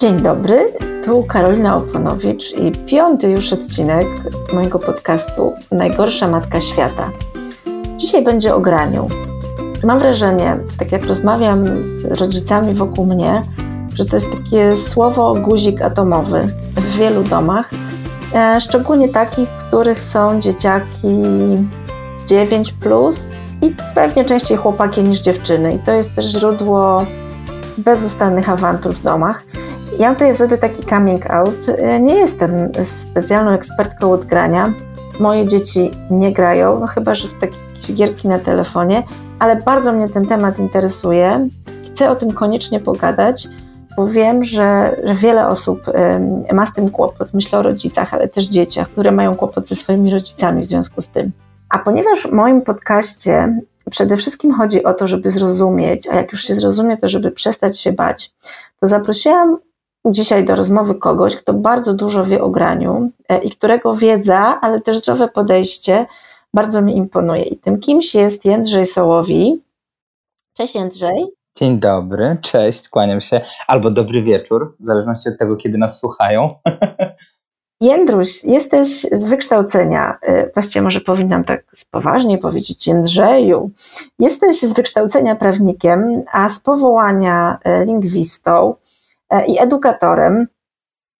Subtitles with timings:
[0.00, 0.66] Dzień dobry,
[1.04, 4.06] tu Karolina Oponowicz i piąty już odcinek
[4.52, 7.10] mojego podcastu Najgorsza Matka Świata.
[7.96, 9.08] Dzisiaj będzie o graniu.
[9.84, 13.42] Mam wrażenie, tak jak rozmawiam z rodzicami wokół mnie,
[13.94, 16.46] że to jest takie słowo guzik atomowy
[16.76, 17.70] w wielu domach,
[18.34, 21.24] e, szczególnie takich, w których są dzieciaki
[22.26, 23.20] 9 plus
[23.62, 25.72] i pewnie częściej chłopaki niż dziewczyny.
[25.72, 27.06] I to jest też źródło
[27.78, 29.47] bezustannych awantur w domach.
[29.98, 31.66] Ja tutaj zrobię taki coming out.
[32.00, 32.50] Nie jestem
[32.84, 34.72] specjalną ekspertką od grania.
[35.20, 39.02] Moje dzieci nie grają, no chyba, że w takie gierki na telefonie,
[39.38, 41.48] ale bardzo mnie ten temat interesuje.
[41.86, 43.48] Chcę o tym koniecznie pogadać,
[43.96, 45.80] bo wiem, że, że wiele osób
[46.52, 47.34] ma z tym kłopot.
[47.34, 51.08] Myślę o rodzicach, ale też dzieciach, które mają kłopot ze swoimi rodzicami w związku z
[51.08, 51.32] tym.
[51.68, 53.60] A ponieważ w moim podcaście
[53.90, 57.80] przede wszystkim chodzi o to, żeby zrozumieć, a jak już się zrozumie, to żeby przestać
[57.80, 58.32] się bać,
[58.80, 59.58] to zaprosiłam
[60.06, 64.80] dzisiaj do rozmowy kogoś, kto bardzo dużo wie o graniu e, i którego wiedza, ale
[64.80, 66.06] też zdrowe podejście
[66.54, 67.42] bardzo mi imponuje.
[67.42, 69.62] I tym kimś jest Jędrzej Sołowi.
[70.54, 71.26] Cześć Jędrzej.
[71.56, 73.40] Dzień dobry, cześć, kłaniam się.
[73.66, 76.48] Albo dobry wieczór, w zależności od tego, kiedy nas słuchają.
[77.80, 83.70] Jędruś, jesteś z wykształcenia, e, właściwie może powinnam tak poważnie powiedzieć Jędrzeju,
[84.18, 88.74] jesteś z wykształcenia prawnikiem, a z powołania e, lingwistą.
[89.30, 90.46] E, i edukatorem,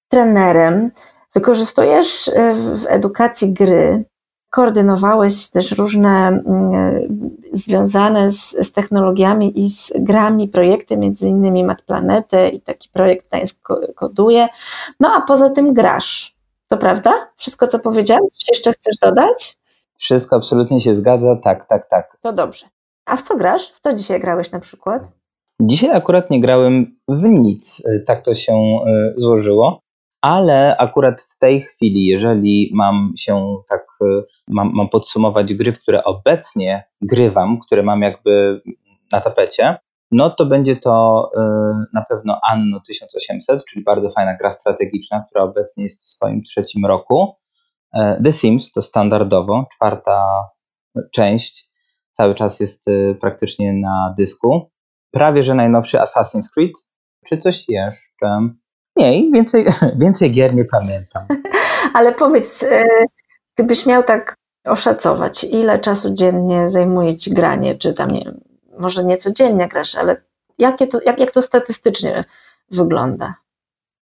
[0.09, 0.91] trenerem.
[1.35, 4.05] Wykorzystujesz e, w edukacji gry,
[4.51, 7.01] koordynowałeś też różne mm, e,
[7.53, 13.29] związane z, z, technologiami i z grami projekty, między innymi Mat Planetę i taki projekt
[13.29, 14.49] Gdańsk koduje.
[15.01, 16.39] No a poza tym grasz.
[16.69, 17.13] To prawda?
[17.37, 18.25] Wszystko, co powiedziałam?
[18.39, 19.59] Czy jeszcze chcesz dodać?
[19.97, 22.17] Wszystko absolutnie się zgadza, tak, tak, tak.
[22.21, 22.67] To dobrze.
[23.07, 23.73] A w co grasz?
[23.73, 25.03] W co dzisiaj grałeś na przykład?
[25.63, 29.81] Dzisiaj akurat nie grałem w nic, e, tak to się e, złożyło,
[30.23, 35.83] ale akurat w tej chwili, jeżeli mam się tak, e, mam, mam podsumować gry, w
[35.83, 38.63] które obecnie grywam, które mam jakby
[39.13, 39.77] na tapecie,
[40.11, 41.31] no to będzie to
[41.95, 46.87] na pewno Anno 1800, czyli bardzo fajna gra strategiczna, która obecnie jest w swoim trzecim
[46.87, 47.35] roku.
[48.25, 50.45] The Sims to standardowo, czwarta
[51.13, 51.71] część,
[52.13, 52.87] cały czas jest
[53.21, 54.71] praktycznie na dysku
[55.19, 56.73] prawie że najnowszy Assassin's Creed,
[57.27, 58.49] czy coś jeszcze.
[58.97, 59.67] Nie, więcej,
[60.03, 61.27] więcej gier nie pamiętam.
[61.95, 62.85] Ale powiedz, e,
[63.57, 64.35] gdybyś miał tak
[64.65, 68.33] oszacować, ile czasu dziennie zajmuje ci granie, czy tam nie
[68.79, 70.23] może nie codziennie grasz, ale
[70.59, 72.25] jakie to, jak, jak to statystycznie
[72.71, 73.35] wygląda?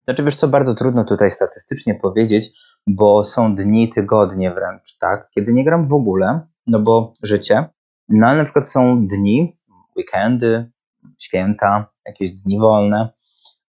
[0.04, 2.50] Znaczy wiesz co, bardzo trudno tutaj statystycznie powiedzieć,
[2.88, 7.70] bo są dni, tygodnie wręcz, tak, kiedy nie gram w ogóle, no bo życie,
[8.10, 9.58] no ale na przykład są dni,
[9.98, 10.72] weekendy,
[11.20, 13.10] święta, jakieś dni wolne,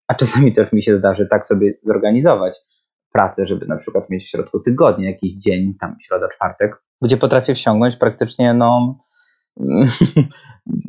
[0.09, 2.59] a czasami też mi się zdarzy tak sobie zorganizować
[3.13, 7.55] pracę, żeby na przykład mieć w środku tygodnia jakiś dzień, tam środa, czwartek, gdzie potrafię
[7.55, 8.99] wsiągnąć praktycznie no,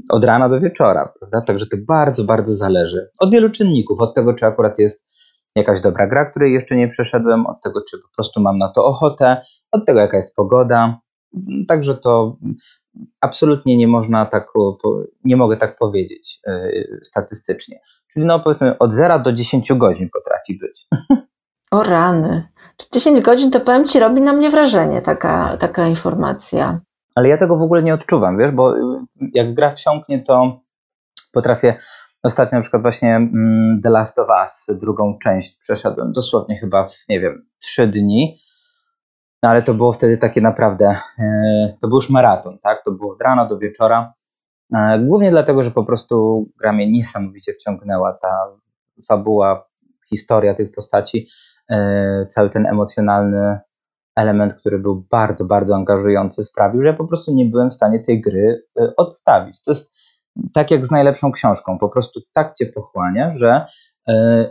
[0.09, 1.41] od rana do wieczora, prawda?
[1.41, 5.07] Także to bardzo, bardzo zależy od wielu czynników, od tego, czy akurat jest
[5.55, 8.85] jakaś dobra gra, której jeszcze nie przeszedłem, od tego, czy po prostu mam na to
[8.85, 9.41] ochotę,
[9.71, 10.99] od tego, jaka jest pogoda.
[11.67, 12.37] Także to
[13.21, 14.47] absolutnie nie można tak,
[15.23, 16.69] nie mogę tak powiedzieć e,
[17.01, 17.79] statystycznie.
[18.13, 20.87] Czyli no powiedzmy od 0 do 10 godzin potrafi być.
[21.71, 22.47] O rany.
[22.93, 26.79] 10 godzin to powiem Ci robi na mnie wrażenie taka, taka informacja.
[27.15, 28.73] Ale ja tego w ogóle nie odczuwam, wiesz, bo
[29.33, 30.59] jak gra wsiąknie, to
[31.31, 31.75] potrafię
[32.25, 36.91] Ostatnio na przykład właśnie mm, The Last of Us, drugą część przeszedłem dosłownie chyba w,
[37.09, 38.39] nie wiem, trzy dni
[39.45, 42.83] no ale to było wtedy takie naprawdę, e, to był już maraton, tak?
[42.85, 44.13] To było od rana do wieczora.
[44.75, 48.47] E, głównie dlatego, że po prostu gra mnie niesamowicie wciągnęła ta
[49.07, 49.67] fabuła,
[50.09, 51.27] historia tych postaci,
[51.69, 53.59] e, cały ten emocjonalny
[54.15, 57.99] element, który był bardzo, bardzo angażujący, sprawił, że ja po prostu nie byłem w stanie
[57.99, 58.63] tej gry
[58.97, 59.63] odstawić.
[59.63, 59.93] To jest
[60.53, 63.65] tak jak z najlepszą książką, po prostu tak cię pochłania, że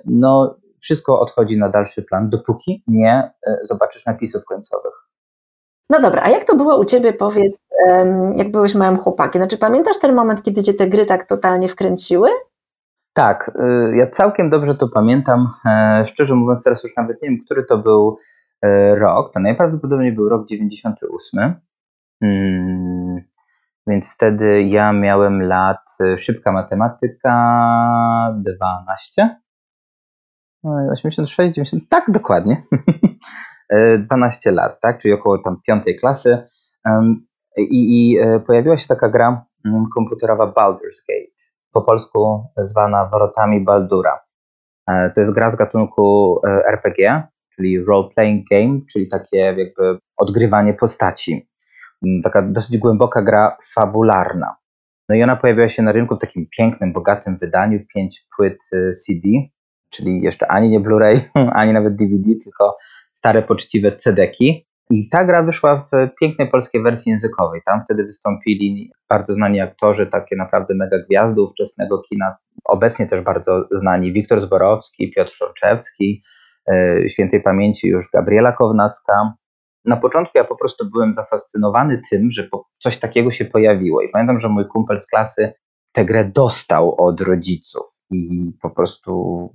[0.05, 4.93] no, wszystko odchodzi na dalszy plan, dopóki nie e, zobaczysz napisów końcowych.
[5.91, 7.59] No dobra, a jak to było u Ciebie, powiedz,
[8.37, 9.43] jak byłeś małym chłopakiem?
[9.43, 12.29] Znaczy pamiętasz ten moment, kiedy Cię te gry tak totalnie wkręciły?
[13.15, 13.51] Tak,
[13.93, 15.49] y, ja całkiem dobrze to pamiętam.
[15.67, 18.19] E, szczerze mówiąc, teraz już nawet nie wiem, który to był
[18.63, 19.33] e, rok.
[19.35, 21.55] To najprawdopodobniej był rok 98.
[22.23, 23.21] Hmm,
[23.87, 27.35] więc wtedy ja miałem lat, szybka matematyka,
[28.37, 29.44] 12.
[30.93, 32.57] 86, 90, tak dokładnie.
[33.99, 36.47] 12 e, lat, tak, czyli około tam piątej klasy.
[37.57, 43.65] I, I, e, pojawiła się taka gra mm, komputerowa Baldur's Gate, po polsku zwana Wrotami
[43.65, 44.21] Baldura.
[45.15, 46.41] To jest gra z gatunku
[46.73, 47.23] RPG,
[47.55, 51.49] czyli role playing game, czyli takie jakby odgrywanie postaci.
[52.07, 54.57] Mm, taka dosyć głęboka gra fabularna.
[55.09, 58.59] No i ona pojawiła się na rynku w takim pięknym, bogatym wydaniu, pięć płyt
[59.05, 59.29] CD,
[59.95, 61.21] czyli jeszcze ani nie Blu-ray,
[61.61, 62.77] ani nawet DVD, tylko
[63.13, 64.67] stare, poczciwe CD-ki.
[64.91, 67.61] I ta gra wyszła w pięknej polskiej wersji językowej.
[67.67, 72.37] Tam wtedy wystąpili bardzo znani aktorzy, takie naprawdę mega gwiazdy ówczesnego kina.
[72.65, 76.23] Obecnie też bardzo znani Wiktor Zborowski, Piotr Frączewski,
[76.73, 79.35] e, świętej pamięci już Gabriela Kownacka.
[79.85, 82.49] Na początku ja po prostu byłem zafascynowany tym, że
[82.79, 84.03] coś takiego się pojawiło.
[84.03, 85.53] I pamiętam, że mój kumpel z klasy
[85.93, 89.51] tę grę dostał od rodziców i po prostu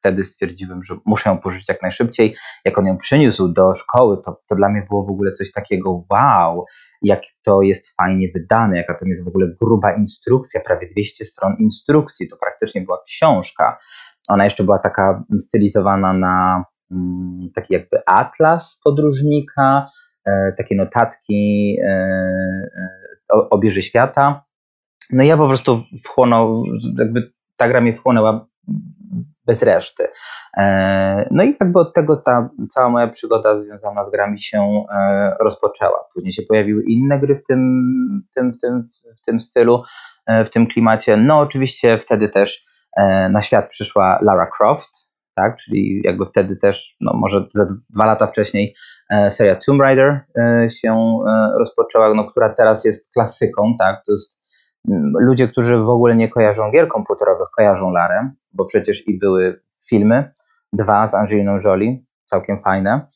[0.00, 2.36] wtedy stwierdziłem, że muszę ją pożyczyć jak najszybciej.
[2.64, 6.04] Jak on ją przyniósł do szkoły, to, to dla mnie było w ogóle coś takiego
[6.10, 6.64] wow,
[7.02, 11.56] jak to jest fajnie wydane, jaka to jest w ogóle gruba instrukcja, prawie 200 stron
[11.58, 13.78] instrukcji, to praktycznie była książka.
[14.28, 19.88] Ona jeszcze była taka stylizowana na mm, taki jakby atlas podróżnika,
[20.24, 24.44] e, takie notatki e, e, o bierze świata.
[25.12, 26.64] No ja po prostu wchłonął,
[26.98, 28.46] jakby ta gra mnie wchłonęła
[29.46, 30.04] bez reszty.
[30.56, 35.36] E, no i jakby od tego ta cała moja przygoda związana z grami się e,
[35.40, 36.04] rozpoczęła.
[36.14, 37.60] Później się pojawiły inne gry w tym,
[38.30, 38.88] w tym, w tym,
[39.22, 39.82] w tym stylu,
[40.26, 41.16] e, w tym klimacie.
[41.16, 42.70] No oczywiście wtedy też
[43.30, 44.90] na świat przyszła Lara Croft,
[45.36, 48.74] tak, czyli jakby wtedy też, no może za dwa lata wcześniej
[49.30, 50.20] seria Tomb Raider
[50.70, 51.18] się
[51.58, 54.39] rozpoczęła, no, która teraz jest klasyką, tak, to jest
[55.20, 60.32] ludzie, którzy w ogóle nie kojarzą gier komputerowych, kojarzą Larę, bo przecież i były filmy,
[60.72, 63.06] dwa z Angeliną Jolie, całkiem fajne,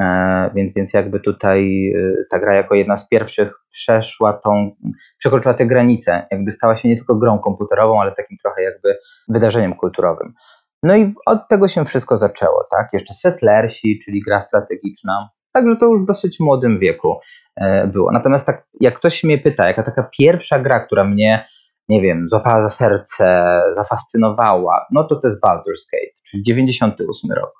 [0.00, 4.70] e, więc, więc jakby tutaj e, ta gra jako jedna z pierwszych przeszła tą,
[5.18, 8.98] przekroczyła te granice, jakby stała się nie tylko grą komputerową, ale takim trochę jakby
[9.28, 10.34] wydarzeniem kulturowym.
[10.82, 12.88] No i od tego się wszystko zaczęło, tak?
[12.92, 17.20] Jeszcze Settlersi, czyli gra strategiczna, także to już w dosyć młodym wieku
[17.56, 18.12] e, było.
[18.12, 21.44] Natomiast tak, jak ktoś mnie pyta, jaka taka pierwsza gra, która mnie
[21.88, 27.52] nie wiem, złapała za serce, zafascynowała, no to to jest Baldur's Gate, czyli 98 rok.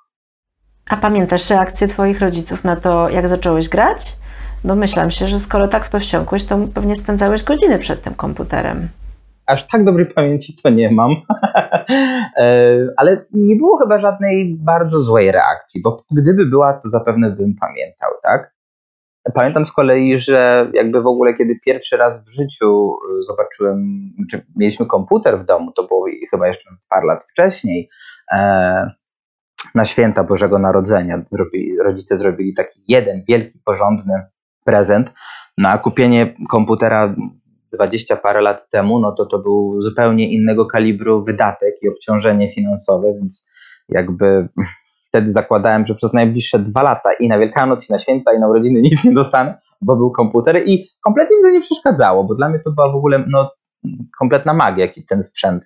[0.89, 4.15] A pamiętasz reakcję Twoich rodziców na to, jak zacząłeś grać?
[4.63, 8.89] Domyślam się, że skoro tak w to wsiąkłeś, to pewnie spędzałeś godziny przed tym komputerem.
[9.45, 11.11] Aż tak dobrej pamięci to nie mam,
[12.37, 17.55] e, ale nie było chyba żadnej bardzo złej reakcji, bo gdyby była, to zapewne bym
[17.55, 18.53] pamiętał, tak?
[19.33, 24.45] Pamiętam z kolei, że jakby w ogóle, kiedy pierwszy raz w życiu y, zobaczyłem, czy
[24.55, 27.89] mieliśmy komputer w domu, to było chyba jeszcze parę lat wcześniej,
[28.31, 28.91] e,
[29.75, 31.21] na święta Bożego Narodzenia
[31.83, 34.23] rodzice zrobili taki jeden wielki, porządny
[34.65, 35.09] prezent.
[35.57, 37.15] No a kupienie komputera
[37.73, 43.13] dwadzieścia parę lat temu, no to to był zupełnie innego kalibru wydatek i obciążenie finansowe,
[43.13, 43.45] więc
[43.89, 44.47] jakby
[45.09, 48.47] wtedy zakładałem, że przez najbliższe dwa lata i na Wielkanoc, i na święta, i na
[48.47, 52.49] urodziny nic nie dostanę, bo był komputer i kompletnie mi to nie przeszkadzało, bo dla
[52.49, 53.51] mnie to była w ogóle no,
[54.19, 55.63] kompletna magia, ten sprzęt,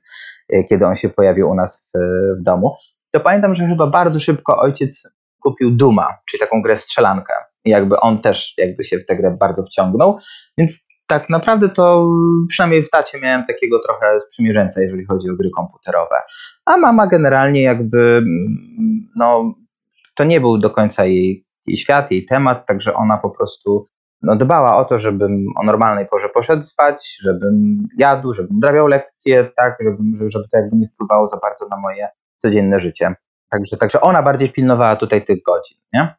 [0.49, 1.99] e, kiedy on się pojawił u nas w,
[2.39, 2.75] w domu.
[3.11, 5.07] To pamiętam, że chyba bardzo szybko ojciec
[5.39, 7.33] kupił Duma, czyli taką grę strzelankę.
[7.65, 10.19] I jakby on też jakby się w tę grę bardzo wciągnął,
[10.57, 12.09] więc tak naprawdę to
[12.49, 16.15] przynajmniej w tacie miałem takiego trochę sprzymierzeńca, jeżeli chodzi o gry komputerowe.
[16.65, 18.23] A mama generalnie jakby,
[19.15, 19.53] no,
[20.15, 23.85] to nie był do końca jej, jej świat, jej temat, także ona po prostu
[24.21, 29.51] no, dbała o to, żebym o normalnej porze poszedł spać, żebym jadł, żebym drabiał lekcje,
[29.57, 33.15] tak, żebym, żeby to jakby nie wpływało za bardzo na moje codzienne życie.
[33.49, 36.15] Także, także ona bardziej pilnowała tutaj tych godzin, nie?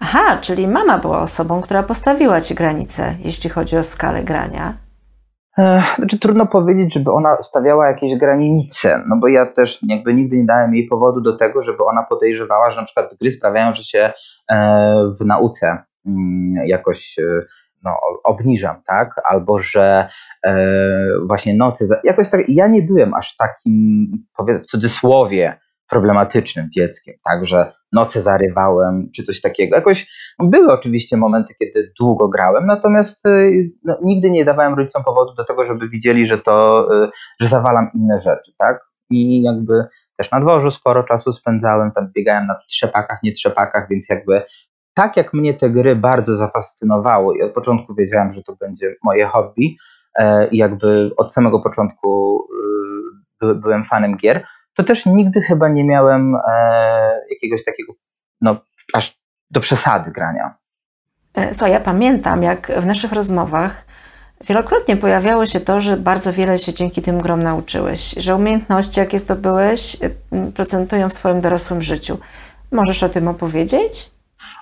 [0.00, 4.74] Aha, czyli mama była osobą, która postawiła ci granice, jeśli chodzi o skalę grania.
[5.96, 10.44] Znaczy, trudno powiedzieć, żeby ona stawiała jakieś granice, no bo ja też jakby nigdy nie
[10.44, 14.12] dałem jej powodu do tego, żeby ona podejrzewała, że na przykład gry sprawiają, że się
[14.50, 15.66] e, w nauce
[16.06, 17.22] mm, jakoś e,
[17.84, 17.90] no,
[18.24, 19.20] obniżam, tak?
[19.24, 20.08] Albo że
[20.44, 20.56] e,
[21.26, 21.88] właśnie nocy.
[22.04, 22.40] Jakoś tak.
[22.48, 29.24] Ja nie byłem aż takim, powiedzmy w cudzysłowie, problematycznym dzieckiem, tak, że noce zarywałem, czy
[29.24, 29.76] coś takiego.
[29.76, 35.34] Jakoś były oczywiście momenty, kiedy długo grałem, natomiast y, no, nigdy nie dawałem rodzicom powodu
[35.34, 38.88] do tego, żeby widzieli, że to, y, że zawalam inne rzeczy, tak.
[39.10, 39.84] I jakby
[40.16, 44.42] też na dworzu sporo czasu spędzałem, tam biegałem na trzepakach, nie trzepakach, więc jakby
[44.94, 49.26] tak jak mnie te gry bardzo zafascynowały i od początku wiedziałem, że to będzie moje
[49.26, 49.76] hobby
[50.14, 52.40] e, i jakby od samego początku
[53.44, 54.46] y, byłem fanem gier,
[54.78, 57.92] to też nigdy chyba nie miałem e, jakiegoś takiego,
[58.40, 58.60] no,
[58.92, 59.18] aż
[59.50, 60.54] do przesady grania.
[61.34, 63.88] E, słuchaj, ja pamiętam, jak w naszych rozmowach
[64.46, 69.18] Wielokrotnie pojawiało się to, że bardzo wiele się dzięki tym grom nauczyłeś, że umiejętności, jakie
[69.18, 72.18] zdobyłeś, y, procentują w Twoim dorosłym życiu.
[72.72, 74.10] Możesz o tym opowiedzieć?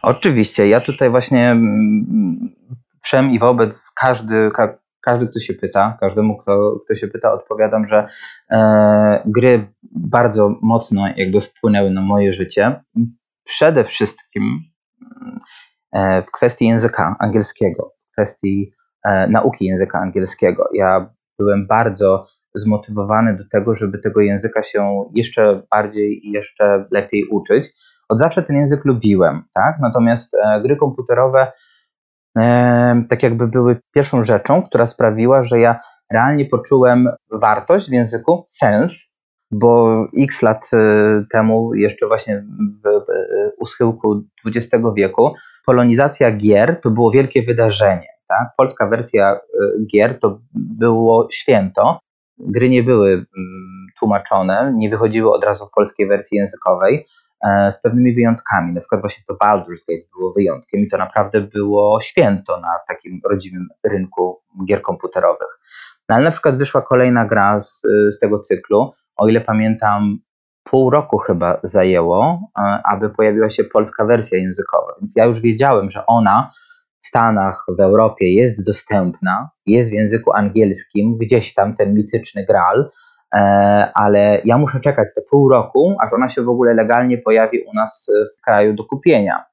[0.02, 0.68] Oczywiście.
[0.68, 2.54] Ja tutaj właśnie mm,
[3.02, 7.87] wszem i wobec każdy, ka, każdy, kto się pyta, każdemu, kto, kto się pyta, odpowiadam,
[7.87, 8.07] że
[8.50, 12.85] e, gry bardzo mocno jakby wpłynęły na moje życie.
[13.45, 14.43] Przede wszystkim
[15.93, 18.73] e, w kwestii języka angielskiego, w kwestii
[19.05, 20.69] e, nauki języka angielskiego.
[20.75, 22.25] Ja byłem bardzo
[22.55, 27.73] zmotywowany do tego, żeby tego języka się jeszcze bardziej i jeszcze lepiej uczyć.
[28.09, 29.76] Od zawsze ten język lubiłem, tak?
[29.81, 31.53] Natomiast e, gry komputerowe
[33.09, 35.81] tak jakby były pierwszą rzeczą, która sprawiła, że ja
[36.12, 39.16] realnie poczułem wartość w języku, sens,
[39.50, 42.45] bo x lat e, temu, jeszcze właśnie
[42.85, 43.05] w,
[43.59, 45.35] u schyłku XX wieku,
[45.66, 48.09] polonizacja gier to było wielkie wydarzenie.
[48.28, 48.49] Tak?
[48.57, 49.38] Polska wersja e,
[49.93, 51.99] gier to było święto.
[52.38, 53.26] Gry nie były mm,
[53.99, 57.05] tłumaczone, nie wychodziły od razu w polskiej wersji językowej.
[57.45, 58.75] E, z pewnymi wyjątkami.
[58.75, 63.21] Na przykład właśnie to Baldur's Gate było wyjątkiem i to naprawdę było święto na takim
[63.31, 65.59] rodzimym rynku gier komputerowych.
[66.09, 70.19] No ale na przykład wyszła kolejna gra z, z tego cyklu, o ile pamiętam,
[70.64, 74.95] pół roku chyba zajęło, e, aby pojawiła się polska wersja językowa.
[75.00, 76.50] Więc ja już wiedziałem, że ona
[77.02, 82.90] w Stanach, w Europie jest dostępna, jest w języku angielskim, gdzieś tam ten mityczny Graal,
[83.95, 87.75] ale ja muszę czekać te pół roku, aż ona się w ogóle legalnie pojawi u
[87.75, 89.45] nas w kraju do kupienia.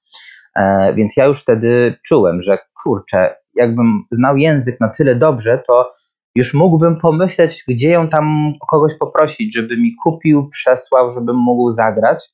[0.56, 5.92] E, więc ja już wtedy czułem, że kurczę, jakbym znał język na tyle dobrze, to
[6.36, 12.30] już mógłbym pomyśleć, gdzie ją tam kogoś poprosić, żeby mi kupił, przesłał, żebym mógł zagrać.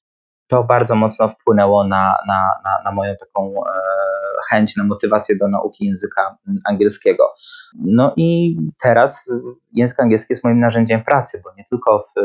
[0.50, 3.72] To bardzo mocno wpłynęło na, na, na, na moją taką e,
[4.50, 6.38] chęć, na motywację do nauki języka
[6.70, 7.24] angielskiego.
[7.86, 9.32] No i teraz
[9.74, 12.22] język angielski jest moim narzędziem pracy, bo nie tylko, w,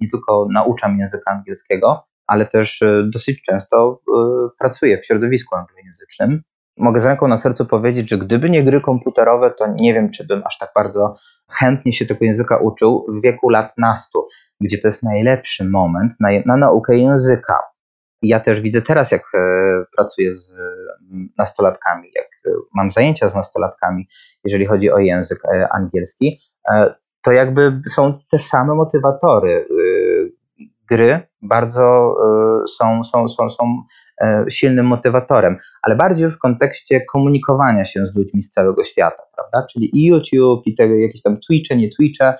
[0.00, 6.42] nie tylko nauczam języka angielskiego, ale też e, dosyć często e, pracuję w środowisku anglojęzycznym.
[6.78, 10.26] Mogę z ręką na sercu powiedzieć, że gdyby nie gry komputerowe, to nie wiem, czy
[10.26, 11.16] bym aż tak bardzo
[11.50, 14.26] chętnie się tego języka uczył w wieku lat nastu,
[14.60, 17.58] gdzie to jest najlepszy moment na, na naukę języka.
[18.22, 19.38] Ja też widzę teraz, jak e,
[19.96, 20.52] pracuję z
[21.38, 24.08] nastolatkami, jak e, mam zajęcia z nastolatkami,
[24.44, 26.40] jeżeli chodzi o język e, angielski,
[27.22, 29.68] to jakby są te same motywatory.
[30.90, 32.16] Gry bardzo
[32.78, 33.82] są, są, są, są
[34.50, 39.66] silnym motywatorem, ale bardziej już w kontekście komunikowania się z ludźmi z całego świata, prawda?
[39.72, 42.34] Czyli i YouTube, i jakieś tam Twitche, nie Twitche,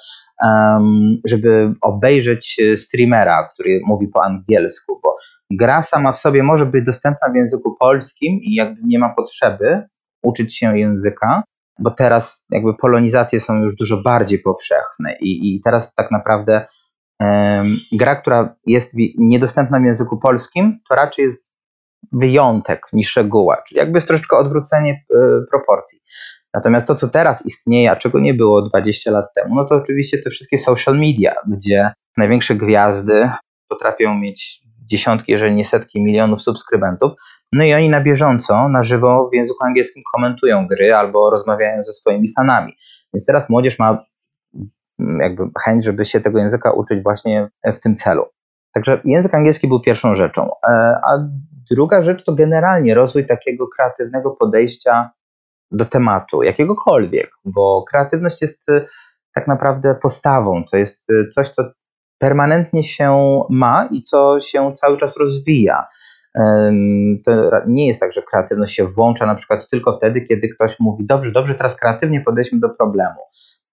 [1.25, 5.17] żeby obejrzeć streamera, który mówi po angielsku, bo
[5.51, 9.83] gra sama w sobie może być dostępna w języku polskim i jakby nie ma potrzeby
[10.23, 11.43] uczyć się języka,
[11.79, 16.67] bo teraz jakby polonizacje są już dużo bardziej powszechne i, i teraz tak naprawdę
[17.93, 21.49] gra, która jest niedostępna w języku polskim, to raczej jest
[22.13, 25.17] wyjątek niż reguła, czyli jakby jest troszeczkę odwrócenie y,
[25.51, 25.99] proporcji.
[26.55, 30.19] Natomiast to, co teraz istnieje, a czego nie było 20 lat temu, no to oczywiście
[30.19, 33.31] te wszystkie social media, gdzie największe gwiazdy
[33.69, 37.13] potrafią mieć dziesiątki, jeżeli nie setki milionów subskrybentów.
[37.53, 41.93] No i oni na bieżąco, na żywo w języku angielskim komentują gry albo rozmawiają ze
[41.93, 42.77] swoimi fanami.
[43.15, 44.05] Więc teraz młodzież ma
[44.99, 48.25] jakby chęć, żeby się tego języka uczyć właśnie w tym celu.
[48.75, 50.51] Także język angielski był pierwszą rzeczą.
[50.69, 50.71] E,
[51.07, 51.29] a
[51.71, 55.11] druga rzecz to generalnie rozwój takiego kreatywnego podejścia
[55.71, 58.85] do tematu, jakiegokolwiek, bo kreatywność jest e,
[59.35, 61.63] tak naprawdę postawą, to jest e, coś, co
[62.19, 65.87] permanentnie się ma i co się cały czas rozwija.
[67.25, 67.33] To
[67.67, 71.33] nie jest tak, że kreatywność się włącza na przykład tylko wtedy, kiedy ktoś mówi: Dobrze,
[71.33, 73.21] dobrze, teraz kreatywnie podejdźmy do problemu.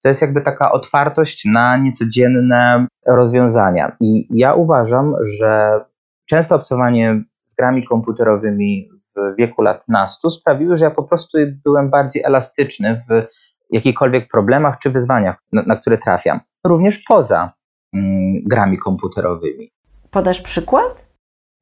[0.05, 3.95] To jest jakby taka otwartość na niecodzienne rozwiązania.
[3.99, 5.79] I ja uważam, że
[6.25, 11.89] często obcowanie z grami komputerowymi w wieku lat nastu sprawiły, że ja po prostu byłem
[11.89, 13.27] bardziej elastyczny w
[13.71, 16.39] jakichkolwiek problemach czy wyzwaniach, na, na które trafiam.
[16.65, 17.53] Również poza
[17.95, 19.71] Mm, grami komputerowymi.
[20.11, 21.07] Podasz przykład?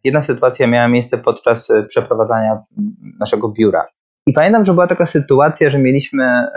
[0.03, 2.63] Jedna sytuacja miała miejsce podczas e, przeprowadzania
[3.19, 3.85] naszego biura.
[4.27, 6.47] I pamiętam, że była taka sytuacja, że mieliśmy e,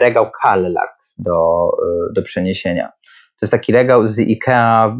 [0.00, 2.88] regał Kallax do, e, do przeniesienia.
[2.88, 4.96] To jest taki regał z IKEA,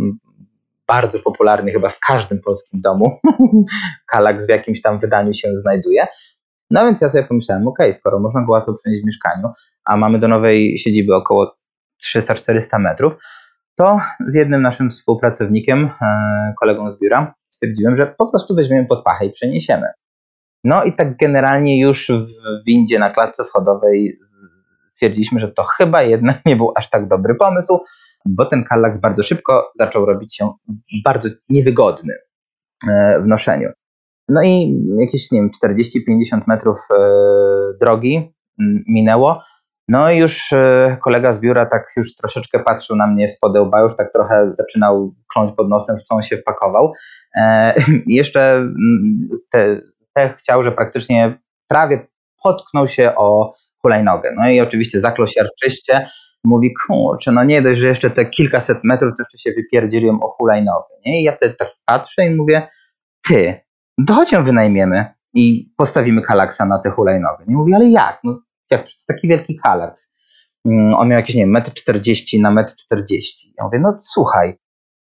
[0.86, 3.20] bardzo popularny chyba w każdym polskim domu.
[4.12, 6.06] Kallax w jakimś tam wydaniu się znajduje.
[6.70, 9.48] No więc ja sobie pomyślałem, ok, skoro można go łatwo przenieść w mieszkaniu,
[9.84, 11.56] a mamy do nowej siedziby około
[12.04, 13.12] 300-400 metrów,
[13.74, 19.04] to z jednym naszym współpracownikiem, e, kolegą z biura, stwierdziłem, że po prostu weźmiemy pod
[19.04, 19.86] pachę i przeniesiemy.
[20.66, 24.18] No i tak generalnie już w windzie na klatce schodowej
[24.88, 27.80] stwierdziliśmy, że to chyba jednak nie był aż tak dobry pomysł,
[28.25, 30.52] bo ten kalaks bardzo szybko zaczął robić się
[31.04, 32.14] bardzo niewygodny
[32.88, 33.68] e, w noszeniu.
[34.28, 35.50] No i jakieś, nie wiem,
[36.35, 36.99] 40-50 metrów e,
[37.80, 38.35] drogi
[38.88, 39.42] minęło.
[39.88, 43.82] No i już e, kolega z biura tak już troszeczkę patrzył na mnie z podełba,
[43.82, 46.92] już tak trochę zaczynał kląć pod nosem, w co on się wpakował.
[48.06, 48.68] jeszcze
[49.50, 49.80] te,
[50.16, 52.06] te chciał, że praktycznie prawie
[52.42, 53.50] potknął się o
[53.82, 54.35] hulajnogę.
[54.37, 56.08] No i oczywiście zaklął się arczyście,
[56.44, 60.28] mówi, kurczę, no nie dość, że jeszcze te kilkaset metrów to jeszcze się wypierdzieliłem o
[60.28, 60.94] hulajnogę.
[61.06, 61.20] Nie?
[61.20, 62.68] I ja wtedy tak patrzę i mówię,
[63.28, 63.61] ty,
[64.06, 67.44] to chodź ją wynajmiemy i postawimy kalaksa na tę hulajnogę.
[67.49, 68.18] Nie mówi, ale jak?
[68.25, 70.16] No jak, to jest taki wielki kalaks.
[70.64, 73.54] Mm, on miał jakieś, nie wiem, metr 40 na metr 40.
[73.58, 74.58] Ja mówię, no słuchaj,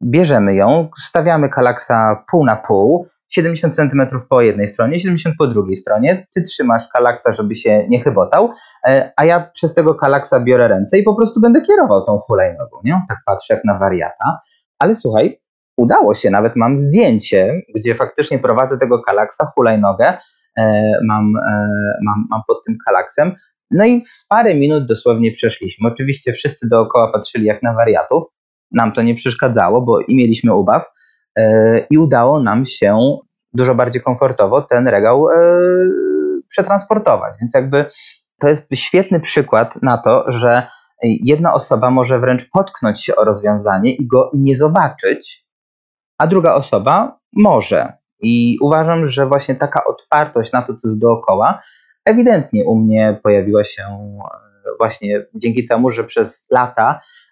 [0.03, 5.75] bierzemy ją, stawiamy kalaksa pół na pół, 70 cm po jednej stronie, 70 po drugiej
[5.75, 6.27] stronie.
[6.35, 8.49] Ty trzymasz kalaksa, żeby się nie chybotał,
[8.87, 12.77] e, a ja przez tego kalaksa biorę ręce i po prostu będę kierował tą hulajnogą,
[12.83, 13.01] nie?
[13.09, 14.39] Tak patrzę jak na wariata.
[14.79, 15.39] Ale słuchaj,
[15.77, 20.17] udało się, nawet mam zdjęcie, gdzie faktycznie prowadzę tego kalaksa, hulajnogę,
[20.57, 21.67] e, mam, e,
[22.03, 23.35] mam, mam pod tym kalaksem.
[23.71, 25.87] No i w parę minut dosłownie przeszliśmy.
[25.87, 28.23] Oczywiście wszyscy dookoła patrzyli jak na wariatów.
[28.71, 30.83] Nam to nie przeszkadzało, bo i mieliśmy ubaw
[31.89, 33.17] i udało nam się
[33.53, 35.35] dużo bardziej komfortowo ten regał e,
[36.47, 37.33] przetransportować.
[37.41, 37.85] Więc jakby
[38.39, 40.67] to jest świetny przykład na to, że
[41.03, 45.45] jedna osoba może wręcz potknąć się o rozwiązanie i go nie zobaczyć,
[46.17, 47.93] a druga osoba może.
[48.19, 51.59] I uważam, że właśnie taka otwartość na to, co jest dookoła,
[52.05, 57.22] ewidentnie u mnie pojawiła się e, właśnie dzięki temu, że przez lata E,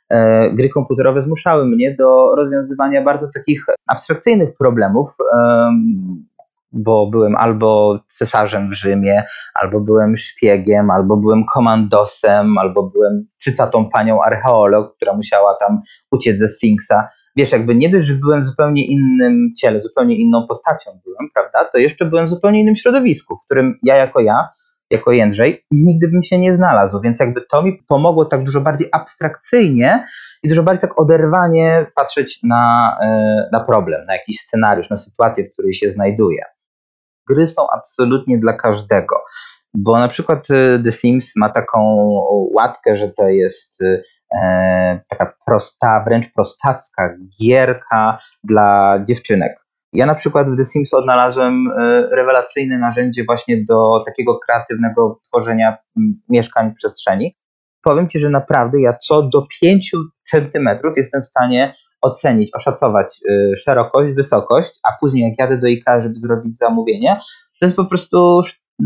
[0.53, 5.07] gry komputerowe zmuszały mnie do rozwiązywania bardzo takich abstrakcyjnych problemów,
[6.71, 13.89] bo byłem albo cesarzem w Rzymie, albo byłem szpiegiem, albo byłem komandosem, albo byłem trzycatą
[13.89, 15.79] panią archeolog, która musiała tam
[16.11, 17.07] uciec ze Sfinksa.
[17.35, 21.69] Wiesz, jakby nie dość, że byłem w zupełnie innym ciele, zupełnie inną postacią byłem, prawda,
[21.71, 24.47] to jeszcze byłem w zupełnie innym środowisku, w którym ja jako ja
[24.91, 28.87] jako Jędrzej, nigdy bym się nie znalazł, więc jakby to mi pomogło tak dużo bardziej
[28.91, 30.03] abstrakcyjnie
[30.43, 35.43] i dużo bardziej tak oderwanie patrzeć na, e, na problem, na jakiś scenariusz, na sytuację,
[35.43, 36.43] w której się znajduję.
[37.29, 39.15] Gry są absolutnie dla każdego,
[39.73, 41.79] bo na przykład e, The Sims ma taką
[42.53, 43.81] łatkę, że to jest
[44.33, 51.67] e, taka prosta, wręcz prostacka gierka dla dziewczynek ja na przykład w The Sims odnalazłem
[51.67, 55.77] e, rewelacyjne narzędzie właśnie do takiego kreatywnego tworzenia
[56.29, 57.35] mieszkań przestrzeni.
[57.83, 59.91] Powiem Ci, że naprawdę ja co do 5
[60.23, 66.01] centymetrów jestem w stanie ocenić, oszacować e, szerokość, wysokość, a później jak jadę do IKEA,
[66.01, 67.19] żeby zrobić zamówienie,
[67.59, 68.41] to jest po prostu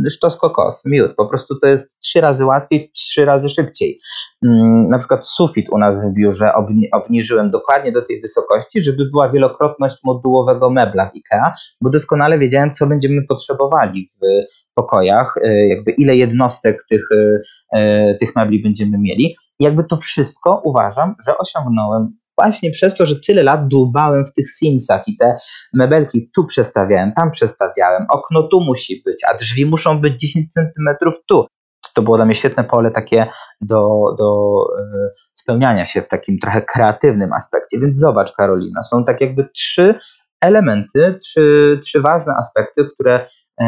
[0.10, 1.16] sztos kokos, miód.
[1.16, 4.00] Po prostu to jest trzy razy łatwiej, trzy razy szybciej.
[4.46, 6.52] Mm, na przykład sufit u nas w biurze
[6.92, 12.74] obniżyłem dokładnie do tej wysokości, żeby była wielokrotność modułowego mebla w IKEA, bo doskonale wiedziałem,
[12.74, 14.26] co będziemy potrzebowali w
[14.74, 17.42] pokojach, y, jakby ile jednostek tych, y,
[17.78, 19.36] y, tych mebli będziemy mieli.
[19.60, 24.50] Jakby to wszystko uważam, że osiągnąłem właśnie przez to, że tyle lat dłubałem w tych
[24.50, 25.38] Simsach i te
[25.74, 31.16] mebelki tu przestawiałem, tam przestawiałem, okno tu musi być, a drzwi muszą być 10 centymetrów
[31.26, 31.46] tu.
[31.94, 33.28] To było dla mnie świetne pole takie
[33.62, 37.80] do, do e, spełniania się w takim trochę kreatywnym aspekcie.
[37.80, 39.96] Więc zobacz, Karolina, są tak jakby trzy
[40.42, 43.28] elementy, trzy, trzy ważne aspekty, które
[43.62, 43.66] e,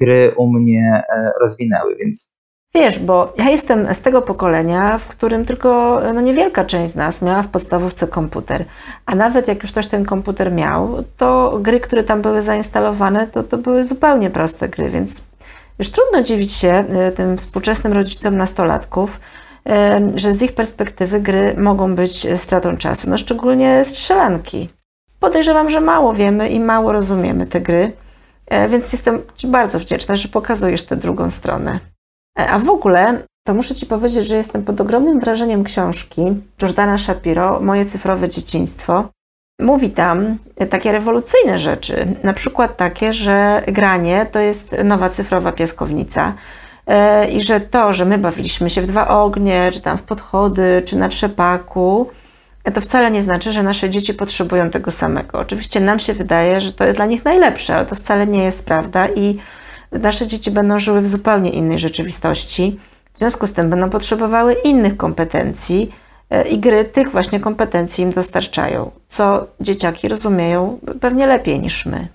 [0.00, 1.96] gry u mnie e, rozwinęły.
[1.96, 2.35] Więc
[2.76, 7.22] Wiesz, bo ja jestem z tego pokolenia, w którym tylko no, niewielka część z nas
[7.22, 8.64] miała w podstawówce komputer.
[9.06, 13.42] A nawet jak już ktoś ten komputer miał, to gry, które tam były zainstalowane, to,
[13.42, 15.22] to były zupełnie proste gry, więc
[15.78, 19.20] już trudno dziwić się e, tym współczesnym rodzicom nastolatków,
[19.68, 24.68] e, że z ich perspektywy gry mogą być stratą czasu, no szczególnie strzelanki.
[25.20, 27.92] Podejrzewam, że mało wiemy i mało rozumiemy te gry,
[28.46, 31.95] e, więc jestem Ci bardzo wdzięczna, że pokazujesz tę drugą stronę.
[32.38, 36.22] E, a w ogóle to muszę Ci powiedzieć, że jestem pod ogromnym wrażeniem książki
[36.62, 39.08] Jordana Shapiro Moje cyfrowe dzieciństwo.
[39.60, 40.38] Mówi tam
[40.70, 46.34] takie rewolucyjne rzeczy, na przykład takie, że granie to jest nowa cyfrowa piaskownica
[46.86, 50.82] e, i że to, że my bawiliśmy się w dwa ognie, czy tam w podchody,
[50.84, 52.10] czy na trzepaku,
[52.74, 55.38] to wcale nie znaczy, że nasze dzieci potrzebują tego samego.
[55.38, 58.64] Oczywiście nam się wydaje, że to jest dla nich najlepsze, ale to wcale nie jest
[58.64, 59.38] prawda i
[59.92, 62.78] nasze dzieci będą żyły w zupełnie innej rzeczywistości.
[63.12, 65.90] W związku z tym będą potrzebowały innych kompetencji
[66.30, 72.08] e, i gry tych właśnie kompetencji im dostarczają, co dzieciaki rozumieją pewnie lepiej niż my.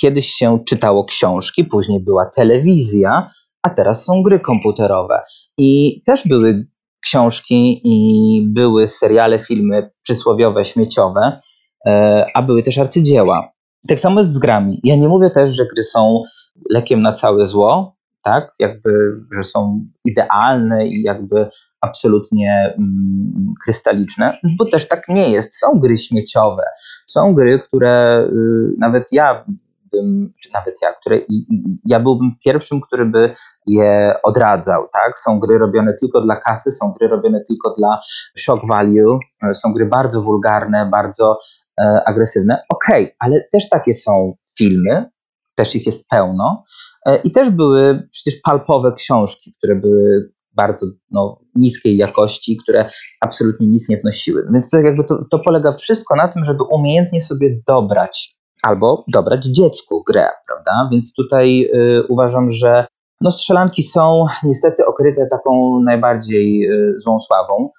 [0.00, 3.30] Kiedyś się czytało książki, później była telewizja,
[3.62, 5.22] a teraz są gry komputerowe.
[5.58, 6.66] I też były
[7.04, 11.40] książki i były seriale, filmy przysłowiowe, śmieciowe,
[11.86, 13.52] e, a były też arcydzieła.
[13.88, 14.80] Tak samo jest z grami.
[14.84, 16.22] Ja nie mówię też, że gry są
[16.70, 18.54] lekiem na całe zło, tak?
[18.58, 18.90] Jakby,
[19.36, 21.48] że są idealne i jakby
[21.80, 25.58] absolutnie mm, krystaliczne, bo też tak nie jest.
[25.58, 26.62] Są gry śmieciowe,
[27.06, 29.44] są gry, które y, nawet ja
[29.92, 33.30] bym, czy nawet ja, które i, i, ja byłbym pierwszym, który by
[33.66, 35.18] je odradzał, tak?
[35.18, 38.00] Są gry robione tylko dla kasy, są gry robione tylko dla
[38.38, 39.18] shock value,
[39.52, 41.38] są gry bardzo wulgarne, bardzo
[41.80, 42.62] e, agresywne.
[42.68, 45.13] Okej, okay, ale też takie są filmy,
[45.54, 46.64] też ich jest pełno.
[47.06, 52.90] E, I też były przecież palpowe książki, które były bardzo no, niskiej jakości, które
[53.20, 54.48] absolutnie nic nie wnosiły.
[54.52, 59.44] Więc to jakby to, to polega wszystko na tym, żeby umiejętnie sobie dobrać albo dobrać
[59.44, 60.88] dziecku grę, prawda?
[60.92, 62.86] Więc tutaj y, uważam, że
[63.20, 67.70] no, strzelanki są niestety okryte taką najbardziej y, złą sławą.